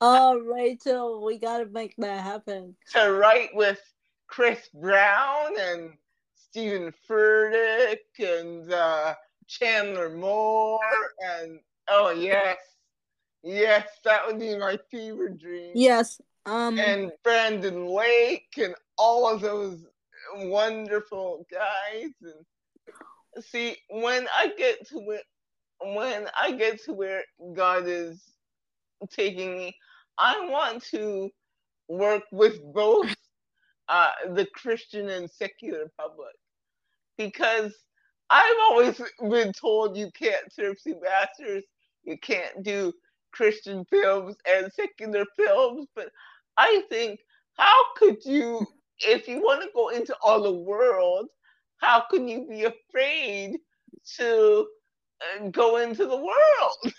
[0.01, 2.75] Oh, Rachel, we gotta make that happen.
[2.93, 3.79] To write with
[4.27, 5.91] Chris Brown and
[6.35, 9.15] Steven Furtick and uh,
[9.47, 10.79] Chandler Moore
[11.19, 12.57] and oh yes,
[13.43, 15.71] yes, that would be my fever dream.
[15.75, 16.19] Yes.
[16.45, 16.79] Um.
[16.79, 19.85] And Brandon Lake and all of those
[20.35, 25.21] wonderful guys and see when I get to where
[25.81, 27.23] when I get to where
[27.53, 28.21] God is
[29.09, 29.75] taking me,
[30.17, 31.29] I want to
[31.87, 33.14] work with both
[33.89, 36.35] uh, the Christian and secular public
[37.17, 37.73] because
[38.29, 41.63] I've always been told you can't serve two masters,
[42.03, 42.93] you can't do
[43.31, 46.09] Christian films and secular films, but
[46.57, 47.19] I think
[47.57, 48.65] how could you,
[48.99, 51.27] if you want to go into all the world,
[51.77, 53.57] how can you be afraid
[54.17, 54.67] to
[55.21, 56.93] uh, go into the world?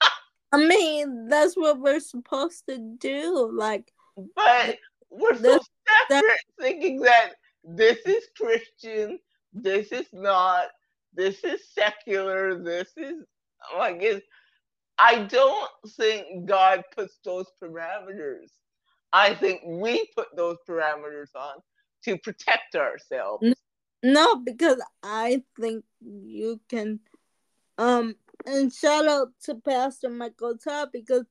[0.52, 3.50] I mean, that's what we're supposed to do.
[3.52, 3.92] Like,
[4.34, 4.78] but
[5.10, 5.60] we're so
[6.08, 7.32] separate, thinking that
[7.64, 9.18] this is Christian,
[9.52, 10.66] this is not,
[11.14, 13.24] this is secular, this is
[13.76, 14.24] like it.
[14.98, 18.48] I don't think God puts those parameters.
[19.12, 21.56] I think we put those parameters on
[22.04, 23.46] to protect ourselves.
[24.02, 27.00] No, because I think you can
[27.78, 28.14] um
[28.46, 31.24] and shout out to Pastor Michael Todd because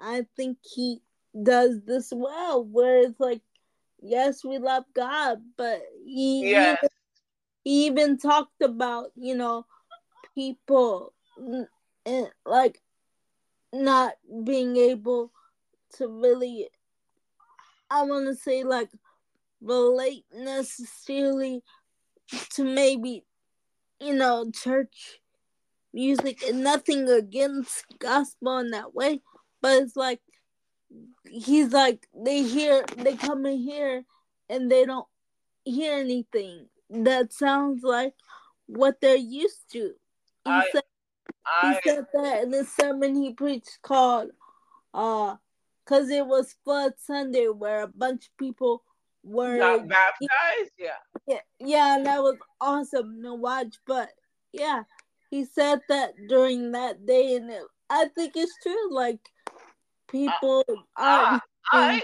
[0.00, 1.00] I think he
[1.42, 3.42] does this well, where it's like,
[4.00, 6.76] yes, we love God, but he, even,
[7.64, 9.66] he even talked about, you know,
[10.34, 11.12] people
[12.06, 12.80] and like
[13.72, 15.32] not being able
[15.94, 16.68] to really,
[17.90, 18.90] I want to say, like,
[19.60, 21.62] relate necessarily
[22.54, 23.24] to maybe,
[24.00, 25.20] you know, church
[25.92, 29.20] music and nothing against gospel in that way,
[29.60, 30.20] but it's like
[31.30, 34.04] he's like they hear they come in here
[34.48, 35.06] and they don't
[35.64, 38.14] hear anything that sounds like
[38.66, 39.92] what they're used to.
[40.44, 40.82] He I, said
[41.46, 44.30] I, he said that in the sermon he preached called
[44.94, 45.36] uh
[45.84, 48.82] because it was Flood Sunday where a bunch of people
[49.22, 50.72] were got baptized.
[50.78, 50.90] Yeah.
[51.26, 53.76] Yeah, yeah, and that was awesome to watch.
[53.86, 54.10] But
[54.52, 54.84] yeah,
[55.30, 58.94] he said that during that day, and it, I think it's true.
[58.94, 59.20] Like
[60.08, 61.42] people uh, are.
[61.72, 62.02] I,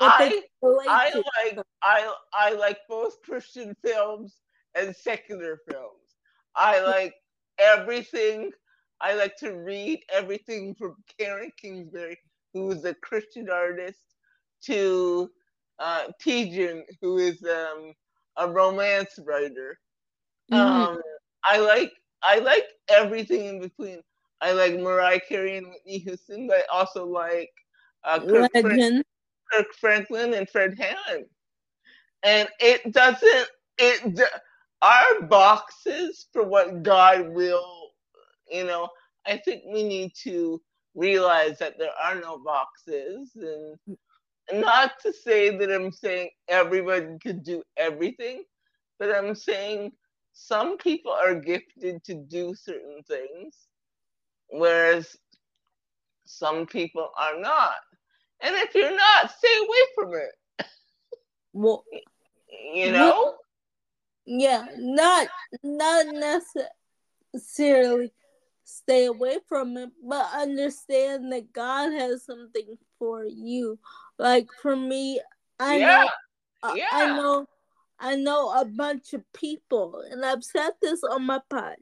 [0.00, 0.42] I,
[0.88, 4.36] I like I I like both Christian films
[4.74, 6.16] and secular films.
[6.56, 7.14] I like
[7.58, 8.50] everything.
[9.00, 12.18] I like to read everything from Karen Kingsbury,
[12.52, 14.00] who is a Christian artist,
[14.64, 15.30] to
[15.78, 17.92] uh, who is um,
[18.36, 19.78] a romance writer.
[20.52, 20.56] Mm.
[20.56, 21.00] Um,
[21.44, 21.92] I like
[22.22, 24.00] I like everything in between.
[24.44, 27.50] I like Mariah Carey and Whitney Houston, but I also like
[28.04, 28.82] uh, Kirk, Frank-
[29.52, 31.26] Kirk, Franklin and Fred Hammond.
[32.22, 34.20] And it doesn't it
[34.82, 37.92] our boxes for what God will,
[38.50, 38.88] you know.
[39.26, 40.60] I think we need to
[40.94, 43.78] realize that there are no boxes, and
[44.60, 48.44] not to say that I'm saying everybody could do everything,
[48.98, 49.92] but I'm saying
[50.34, 53.68] some people are gifted to do certain things,
[54.54, 55.16] whereas
[56.24, 57.74] some people are not.
[58.40, 60.66] And if you're not, stay away from it.
[61.52, 61.84] Well,
[62.74, 63.34] you know?
[64.26, 65.28] Yeah, not
[65.62, 66.06] not
[67.34, 68.10] necessarily
[68.64, 73.78] stay away from it, but understand that God has something for you.
[74.18, 75.20] Like for me,
[75.60, 76.06] I yeah.
[76.62, 76.86] know, yeah.
[76.90, 77.46] I know
[77.98, 81.76] I know a bunch of people, and I've said this on my pod.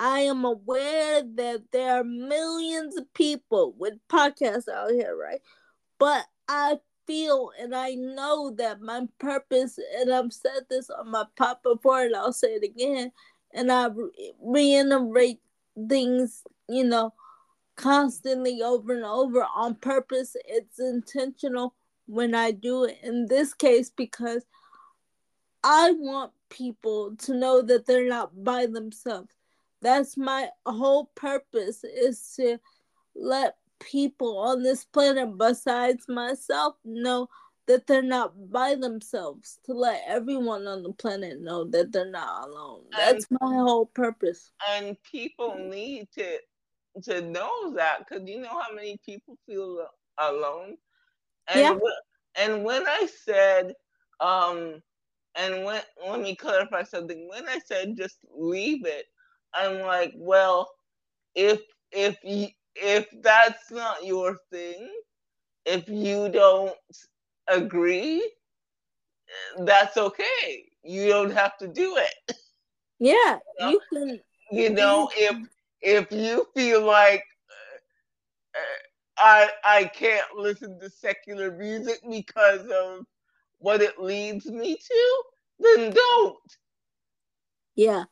[0.00, 5.40] I am aware that there are millions of people with podcasts out here, right?
[5.98, 11.24] But I feel and I know that my purpose, and I've said this on my
[11.36, 13.10] pod before, and I'll say it again,
[13.52, 13.88] and I
[14.40, 15.40] reiterate
[15.88, 17.14] things, you know,
[17.76, 20.36] constantly over and over on purpose.
[20.46, 21.74] It's intentional
[22.06, 22.98] when I do it.
[23.02, 24.44] In this case, because
[25.64, 29.34] I want people to know that they're not by themselves.
[29.80, 32.58] That's my whole purpose is to
[33.14, 37.28] let people on this planet besides myself know
[37.66, 42.48] that they're not by themselves to let everyone on the planet know that they're not
[42.48, 42.84] alone.
[42.96, 44.52] That's and, my whole purpose.
[44.70, 46.38] and people need to
[47.04, 49.86] to know that because you know how many people feel
[50.18, 50.76] alone?
[51.48, 51.72] And yeah.
[51.72, 51.92] when,
[52.36, 53.74] and when i said
[54.20, 54.82] um
[55.34, 57.28] and when let me clarify something.
[57.28, 59.04] When i said just leave it
[59.54, 60.70] i'm like well
[61.34, 61.60] if
[61.92, 64.88] if you if that's not your thing
[65.64, 66.74] if you don't
[67.48, 68.22] agree,
[69.60, 70.64] that's okay.
[70.82, 72.36] You don't have to do it.
[72.98, 74.20] Yeah, you can.
[74.50, 75.36] You know, if
[75.80, 77.24] if you feel like
[78.54, 78.60] uh,
[79.18, 83.06] I I can't listen to secular music because of
[83.58, 85.22] what it leads me to,
[85.60, 86.36] then don't.
[87.74, 88.04] Yeah.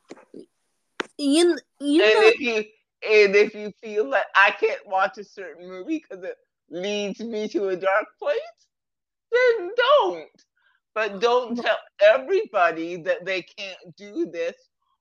[1.17, 5.23] You you and know, if you and if you feel like I can't watch a
[5.23, 6.35] certain movie because it
[6.69, 8.39] leads me to a dark place,
[9.31, 10.29] then don't.
[10.93, 14.55] But don't tell everybody that they can't do this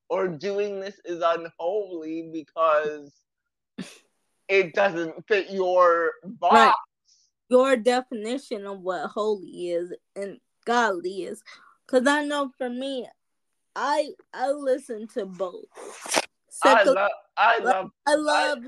[0.09, 3.12] or doing this is unholy because
[4.49, 6.55] it doesn't fit your box.
[6.55, 6.75] Right.
[7.49, 11.43] Your definition of what holy is and godly is.
[11.87, 13.07] Cause I know for me,
[13.77, 15.64] I I listen to both.
[16.64, 18.59] I love I love I love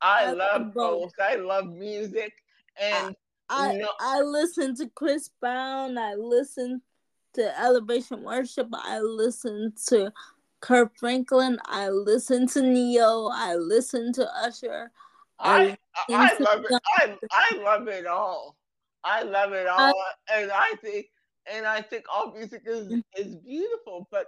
[0.00, 1.12] I, I, love both.
[1.20, 2.32] I love music
[2.80, 3.16] and
[3.48, 3.82] I.
[3.98, 5.96] I listen to Chris Brown.
[5.96, 6.82] I listen
[7.34, 8.68] to Elevation Worship.
[8.72, 10.12] I listen to
[10.60, 11.58] Kirk Franklin.
[11.64, 13.30] I listen to Ne-Yo.
[13.32, 14.92] I listen to Usher.
[15.40, 15.78] I
[16.10, 16.80] I, I love it.
[16.98, 18.56] I, I love it all.
[19.02, 19.94] I love it all,
[20.28, 21.06] I, and I think
[21.50, 24.08] and I think all music is is beautiful.
[24.10, 24.26] But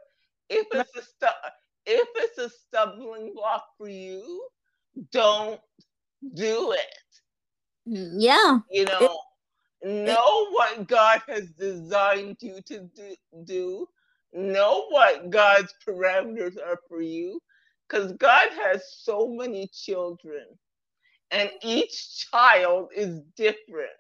[0.51, 1.51] if it's a stu-
[1.86, 4.46] if it's a stumbling block for you,
[5.12, 5.61] don't
[6.34, 7.20] do it.
[7.86, 8.59] Yeah.
[8.70, 9.18] You know,
[9.80, 13.86] it, know it, what God has designed you to do, do.
[14.32, 17.40] Know what God's parameters are for you.
[17.88, 20.44] Because God has so many children,
[21.32, 23.90] and each child is different.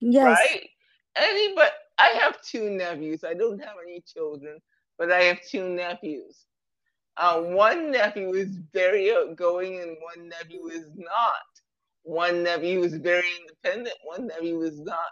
[0.00, 0.38] Yes.
[0.38, 0.68] Right?
[1.16, 3.24] Anybody, I have two nephews.
[3.24, 4.58] I don't have any children,
[4.98, 6.44] but I have two nephews.
[7.16, 11.32] Uh, one nephew is very outgoing, and one nephew is not.
[12.02, 15.10] One nephew is very independent, one nephew was not.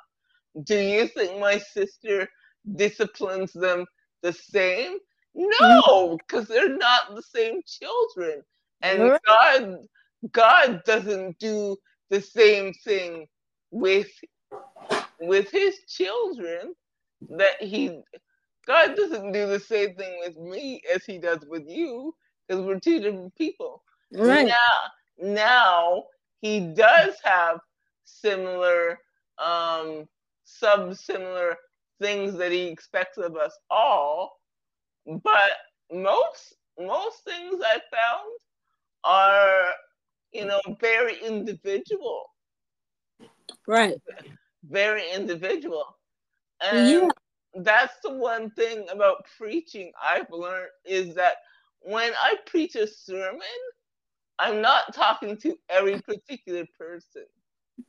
[0.65, 2.29] Do you think my sister
[2.77, 3.87] disciplines them
[4.23, 4.99] the same?
[5.35, 8.43] No, because they're not the same children.
[8.83, 9.79] And God
[10.33, 11.77] God doesn't do
[12.11, 13.27] the same thing
[13.71, 14.11] with
[15.21, 16.75] with his children
[17.31, 18.01] that he
[18.67, 22.15] God doesn't do the same thing with me as he does with you
[22.47, 23.83] because we're two different people.
[24.13, 24.47] Right.
[24.47, 24.81] Now,
[25.19, 26.05] now
[26.41, 27.59] he does have
[28.05, 28.99] similar,
[29.45, 30.07] um,
[30.45, 31.57] sub similar
[32.01, 34.41] things that he expects of us all,
[35.07, 35.53] but
[35.93, 38.39] most most things I found
[39.05, 39.73] are,
[40.33, 42.25] you know, very individual.
[43.67, 43.97] Right.
[44.69, 45.97] Very individual.
[46.61, 47.09] And yeah.
[47.57, 51.37] That's the one thing about preaching I've learned is that
[51.81, 53.41] when I preach a sermon,
[54.39, 57.27] I'm not talking to every particular person.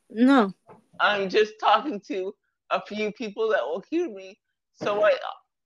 [0.10, 0.54] No.
[1.00, 2.34] I'm just talking to
[2.70, 4.38] a few people that will hear me.
[4.74, 5.14] So I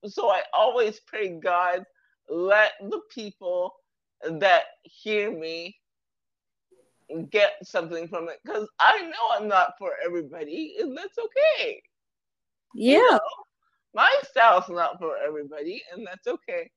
[0.06, 1.84] so I always pray God
[2.28, 3.74] let the people
[4.22, 5.76] that hear me
[7.30, 11.82] get something from it because I know I'm not for everybody, and that's okay.
[12.74, 12.98] Yeah.
[12.98, 13.20] You know,
[13.94, 16.70] my style's not for everybody, and that's okay.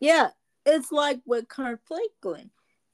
[0.00, 0.30] Yeah,
[0.66, 2.50] it's like with Kirk Franklin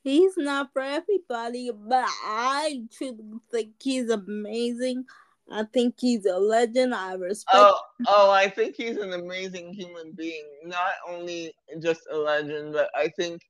[0.08, 5.04] he's not for everybody, but I truly think he's amazing.
[5.50, 6.94] I think he's a legend.
[6.94, 7.56] I respect.
[7.56, 10.44] Oh, oh, I think he's an amazing human being.
[10.64, 13.42] Not only just a legend, but I think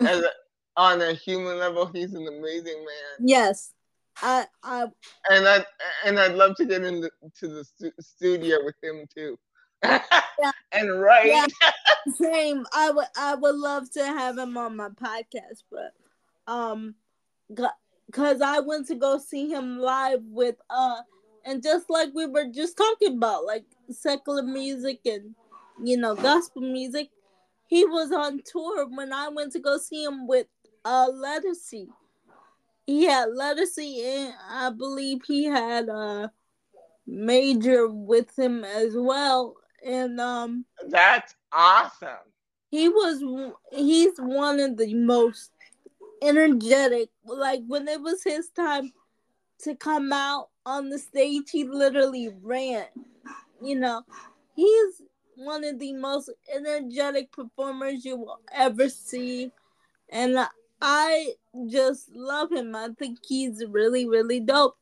[0.00, 0.30] as a,
[0.76, 3.26] on a human level, he's an amazing man.
[3.26, 3.72] Yes,
[4.22, 4.86] I, I,
[5.30, 5.64] and I,
[6.04, 7.10] and I'd love to get into
[7.40, 9.38] the stu- studio with him too.
[9.82, 10.02] yeah.
[10.72, 11.26] and right.
[11.26, 11.46] Yeah.
[12.14, 12.66] Same.
[12.72, 15.92] I would I would love to have him on my podcast, but
[16.52, 16.94] um,
[18.12, 21.00] cause I went to go see him live with uh,
[21.44, 25.34] and just like we were just talking about, like secular music and
[25.82, 27.08] you know gospel music.
[27.66, 30.46] He was on tour when I went to go see him with
[30.84, 31.88] uh Ledisi.
[32.86, 36.32] He had Ledisi and I believe he had a
[37.06, 42.10] major with him as well and um that's awesome
[42.70, 43.20] he was
[43.72, 45.50] he's one of the most
[46.22, 48.92] energetic like when it was his time
[49.62, 52.86] to come out on the stage, he literally ran.
[53.62, 54.02] You know,
[54.54, 55.02] he's
[55.36, 59.50] one of the most energetic performers you will ever see.
[60.08, 60.38] And
[60.80, 61.34] I
[61.68, 62.74] just love him.
[62.74, 64.76] I think he's really, really dope.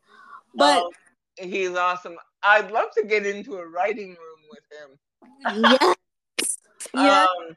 [0.55, 0.93] But oh,
[1.37, 2.17] he's awesome.
[2.43, 5.75] I'd love to get into a writing room with him.
[5.81, 6.59] Yes.
[6.95, 7.27] yeah.
[7.49, 7.57] Um,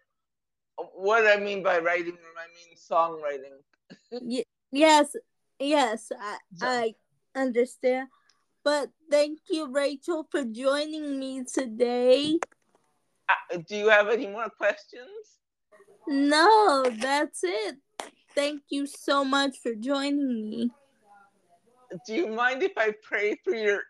[0.95, 4.41] what I mean by writing room, I mean songwriting.
[4.71, 5.15] yes,
[5.59, 6.93] yes, I, I
[7.35, 8.07] understand.
[8.63, 12.39] But thank you, Rachel, for joining me today.
[13.29, 15.39] Uh, do you have any more questions?
[16.07, 17.77] No, that's it.
[18.35, 20.71] Thank you so much for joining me.
[22.07, 23.81] Do you mind if I pray for your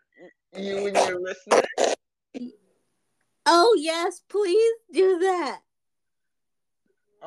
[0.56, 1.96] you and your listeners?
[3.46, 5.60] Oh yes, please do that.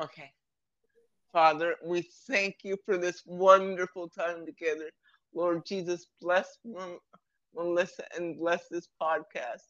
[0.00, 0.30] Okay.
[1.32, 4.90] Father, we thank you for this wonderful time together.
[5.34, 6.58] Lord Jesus, bless
[7.54, 9.64] Melissa and bless this podcast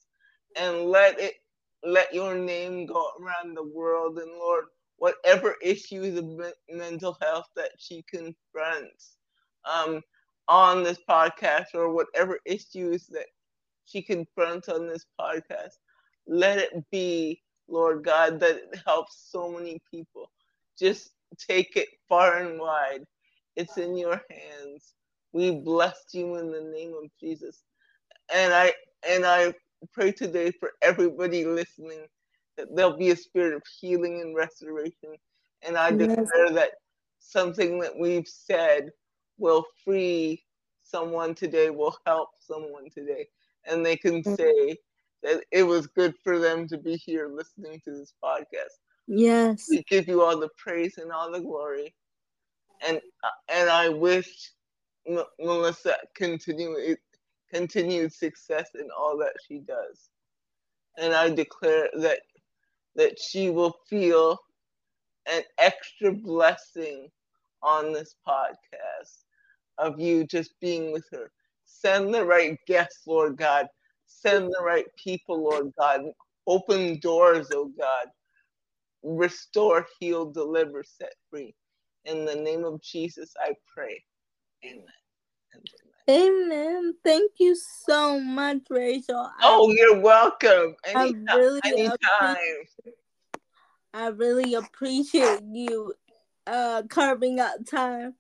[0.57, 1.35] and let it
[1.83, 4.67] let your name go around the world and Lord,
[4.99, 6.27] whatever issues of
[6.71, 9.17] mental health that she confronts
[9.65, 10.01] um,
[10.49, 13.27] on this podcast or whatever issues that
[13.85, 15.75] she confronts on this podcast,
[16.27, 20.31] let it be, Lord God, that it helps so many people.
[20.79, 23.05] Just take it far and wide.
[23.57, 24.95] It's in your hands.
[25.33, 27.65] We bless you in the name of Jesus.
[28.35, 28.73] And I
[29.09, 29.55] and I
[29.93, 32.07] pray today for everybody listening
[32.75, 35.17] there'll be a spirit of healing and restoration.
[35.63, 35.99] And I yes.
[35.99, 36.71] declare that
[37.19, 38.91] something that we've said
[39.39, 40.43] will free
[40.83, 43.27] someone today, will help someone today.
[43.65, 44.37] And they can mm.
[44.37, 44.77] say
[45.23, 48.79] that it was good for them to be here listening to this podcast.
[49.09, 49.67] Yes.
[49.69, 51.95] We give you all the praise and all the glory.
[52.87, 53.01] And
[53.49, 54.53] and I wish
[55.07, 56.99] M- Melissa continued
[57.53, 60.11] continued success in all that she does.
[60.99, 62.21] And I declare that
[62.97, 64.39] that she will feel
[65.31, 67.09] an extra blessing
[67.63, 69.25] on this podcast
[69.79, 71.31] of you just being with her.
[71.65, 73.67] Send the right guests, Lord God.
[74.07, 76.03] Send the right people, Lord God.
[76.47, 78.07] Open doors, oh God.
[79.03, 81.55] Restore, heal, deliver, set free.
[82.05, 84.03] In the name of Jesus, I pray.
[84.65, 84.85] Amen.
[86.09, 86.95] Amen.
[87.03, 89.31] Thank you so much, Rachel.
[89.43, 90.77] Oh, I, you're welcome.
[90.85, 91.25] Anytime.
[91.29, 92.37] I really anytime.
[93.93, 95.95] I really appreciate you
[96.47, 98.15] uh, carving out time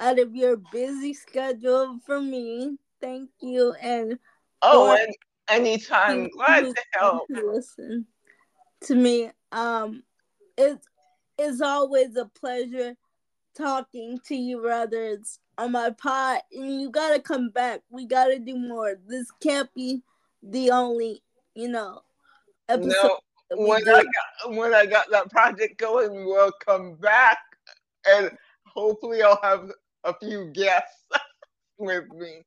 [0.00, 2.78] out of your busy schedule for me.
[3.00, 3.74] Thank you.
[3.82, 4.18] And
[4.62, 5.14] oh, and
[5.48, 6.28] anytime.
[6.30, 7.26] Glad to help.
[7.28, 8.06] To listen
[8.82, 9.30] to me.
[9.52, 10.02] Um,
[10.56, 10.86] it's
[11.38, 12.94] it's always a pleasure
[13.58, 17.80] talking to you, brothers, on my pod, and you gotta come back.
[17.90, 18.94] We gotta do more.
[19.06, 20.02] This can't be
[20.42, 21.22] the only,
[21.54, 22.02] you know,
[22.68, 23.18] episode.
[23.50, 27.38] No, when I got when I got that project going, we'll come back,
[28.08, 28.30] and
[28.64, 29.70] hopefully, I'll have
[30.04, 31.08] a few guests
[31.78, 32.44] with me.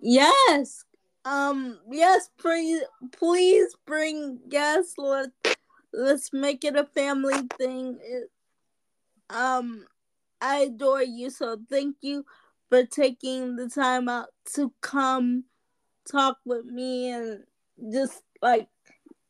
[0.00, 0.84] Yes.
[1.24, 1.78] Um.
[1.90, 2.30] Yes.
[2.38, 4.94] Please, please bring guests.
[4.96, 5.30] Let's
[5.96, 7.98] Let's make it a family thing.
[8.02, 8.30] It,
[9.30, 9.86] um.
[10.40, 11.30] I adore you.
[11.30, 12.24] So thank you
[12.68, 15.44] for taking the time out to come
[16.10, 17.44] talk with me and
[17.92, 18.68] just like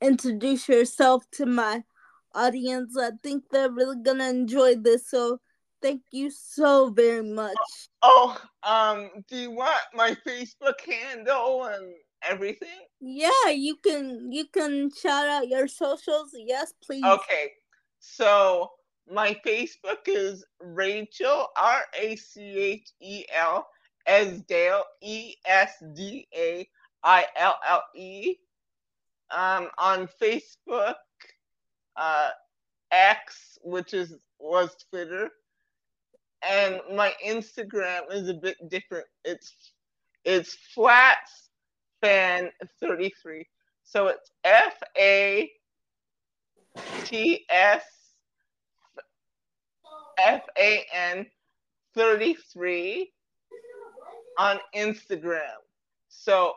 [0.00, 1.82] introduce yourself to my
[2.34, 2.96] audience.
[2.98, 5.08] I think they're really gonna enjoy this.
[5.10, 5.40] So
[5.82, 7.56] thank you so very much.
[8.02, 12.68] Oh, um, do you want my Facebook handle and everything?
[13.00, 16.30] Yeah, you can you can shout out your socials.
[16.34, 17.04] Yes, please.
[17.04, 17.52] Okay.
[18.00, 18.70] So
[19.10, 23.68] my Facebook is Rachel R A C H E L
[24.08, 26.68] Esdaille E S D A
[27.02, 28.36] I L L E.
[29.36, 30.94] Um, on Facebook,
[31.96, 32.28] uh,
[32.92, 35.30] X, which is was Twitter,
[36.48, 39.06] and my Instagram is a bit different.
[39.24, 39.72] It's
[40.24, 41.50] it's flats
[42.00, 42.50] fan
[42.80, 43.46] 33.
[43.82, 45.50] So it's F A
[47.04, 47.82] T S
[50.18, 51.26] F A N
[51.94, 53.12] 33
[54.38, 55.40] on Instagram.
[56.08, 56.52] So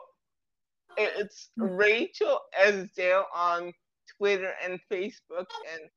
[0.96, 3.72] it's Rachel Esdaille on
[4.16, 5.88] Twitter and Facebook and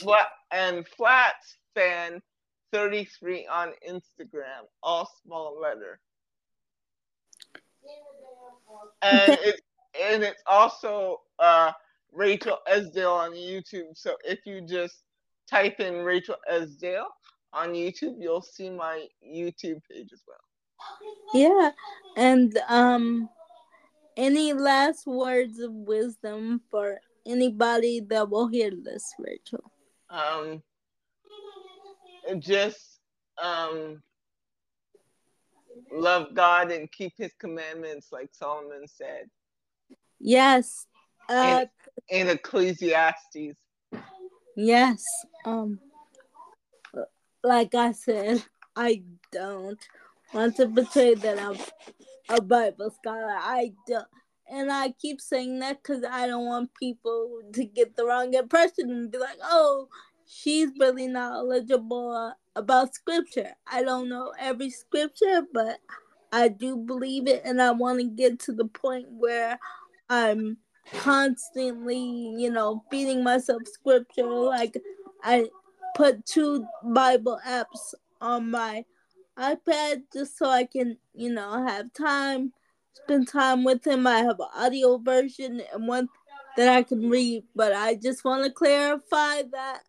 [0.00, 2.20] flat and Flats Fan
[2.72, 6.00] 33 on Instagram, all small letter.
[9.02, 9.60] And it's
[10.00, 11.72] and it's also uh,
[12.12, 13.96] Rachel Esdaille on YouTube.
[13.96, 15.04] So if you just
[15.50, 17.04] type in Rachel Esdaille
[17.52, 20.38] on YouTube, you'll see my YouTube page as well.
[21.32, 21.70] Yeah,
[22.16, 23.28] and um,
[24.16, 29.70] any last words of wisdom for anybody that will hear this, Rachel?
[30.10, 30.62] Um,
[32.38, 33.00] just
[33.42, 34.02] um,
[35.92, 39.28] love God and keep His commandments, like Solomon said.
[40.20, 40.86] Yes.
[41.28, 41.66] Uh,
[42.08, 43.56] in, in Ecclesiastes.
[44.56, 45.04] Yes.
[45.44, 45.80] Um.
[47.42, 48.42] Like I said,
[48.74, 49.78] I don't
[50.32, 51.58] want to betray that I'm
[52.28, 53.36] a Bible scholar.
[53.36, 54.06] I don't.
[54.50, 58.90] And I keep saying that because I don't want people to get the wrong impression
[58.90, 59.88] and be like, oh,
[60.26, 63.52] she's really knowledgeable about scripture.
[63.66, 65.78] I don't know every scripture, but
[66.32, 67.42] I do believe it.
[67.44, 69.58] And I want to get to the point where
[70.08, 70.58] I'm
[70.92, 74.26] constantly, you know, feeding myself scripture.
[74.26, 74.76] Like,
[75.22, 75.48] I
[75.94, 78.84] put two Bible apps on my
[79.38, 82.52] iPad just so I can, you know, have time,
[82.92, 84.06] spend time with him.
[84.06, 86.08] I have an audio version and one
[86.56, 89.82] that I can read, but I just want to clarify that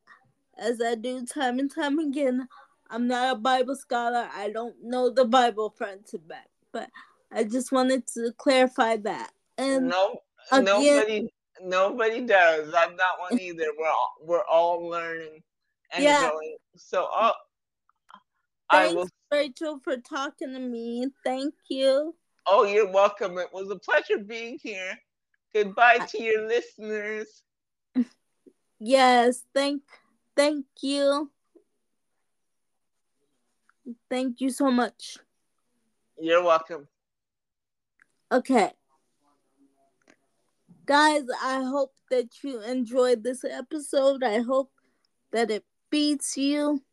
[0.57, 2.47] as I do time and time again,
[2.89, 4.29] I'm not a Bible scholar.
[4.33, 6.89] I don't know the Bible front to back, but
[7.31, 9.31] I just wanted to clarify that.
[9.57, 11.29] And no, again, nobody,
[11.61, 12.73] nobody does.
[12.75, 13.65] I'm not one either.
[13.77, 15.41] We're all, we're all learning
[15.91, 16.29] and yeah.
[16.29, 16.57] going.
[16.75, 17.31] So, uh,
[18.69, 21.07] I will Rachel, for talking to me.
[21.23, 22.15] Thank you.
[22.47, 23.37] Oh, you're welcome.
[23.37, 24.97] It was a pleasure being here.
[25.53, 27.43] Goodbye to your listeners.
[28.79, 29.83] Yes, thank
[30.35, 31.31] thank you.
[34.09, 35.17] Thank you so much.
[36.19, 36.87] You're welcome.
[38.31, 38.71] Okay.
[40.85, 44.23] Guys, I hope that you enjoyed this episode.
[44.23, 44.71] I hope
[45.31, 46.83] that it beats you.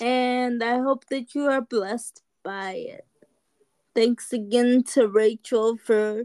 [0.00, 3.06] And I hope that you are blessed by it.
[3.94, 6.24] Thanks again to Rachel for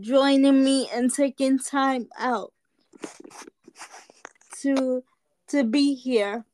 [0.00, 2.52] joining me and taking time out
[4.60, 5.02] to
[5.48, 6.44] to be here.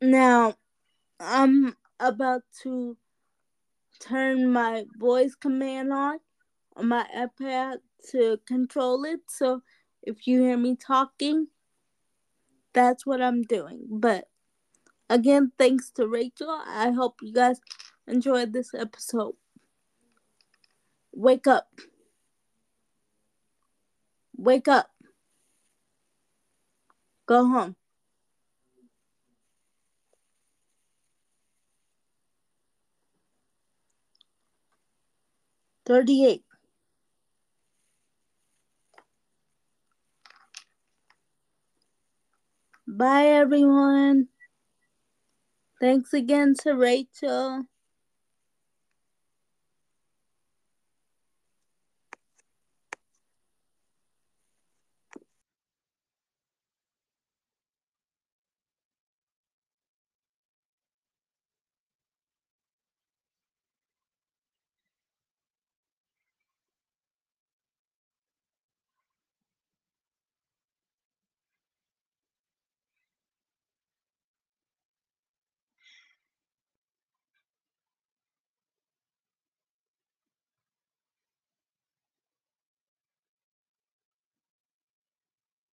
[0.00, 0.54] Now,
[1.20, 2.96] I'm about to
[4.04, 6.18] turn my voice command on
[6.76, 7.76] on my iPad
[8.10, 9.20] to control it.
[9.28, 9.62] So
[10.02, 11.48] if you hear me talking,
[12.72, 13.86] that's what I'm doing.
[13.88, 14.28] But
[15.08, 16.50] again, thanks to Rachel.
[16.66, 17.60] I hope you guys
[18.06, 19.34] enjoyed this episode.
[21.12, 21.68] Wake up.
[24.36, 24.90] Wake up.
[27.26, 27.76] Go home.
[35.86, 36.44] Thirty-eight.
[42.86, 44.28] Bye, everyone.
[45.80, 47.66] Thanks again to Rachel.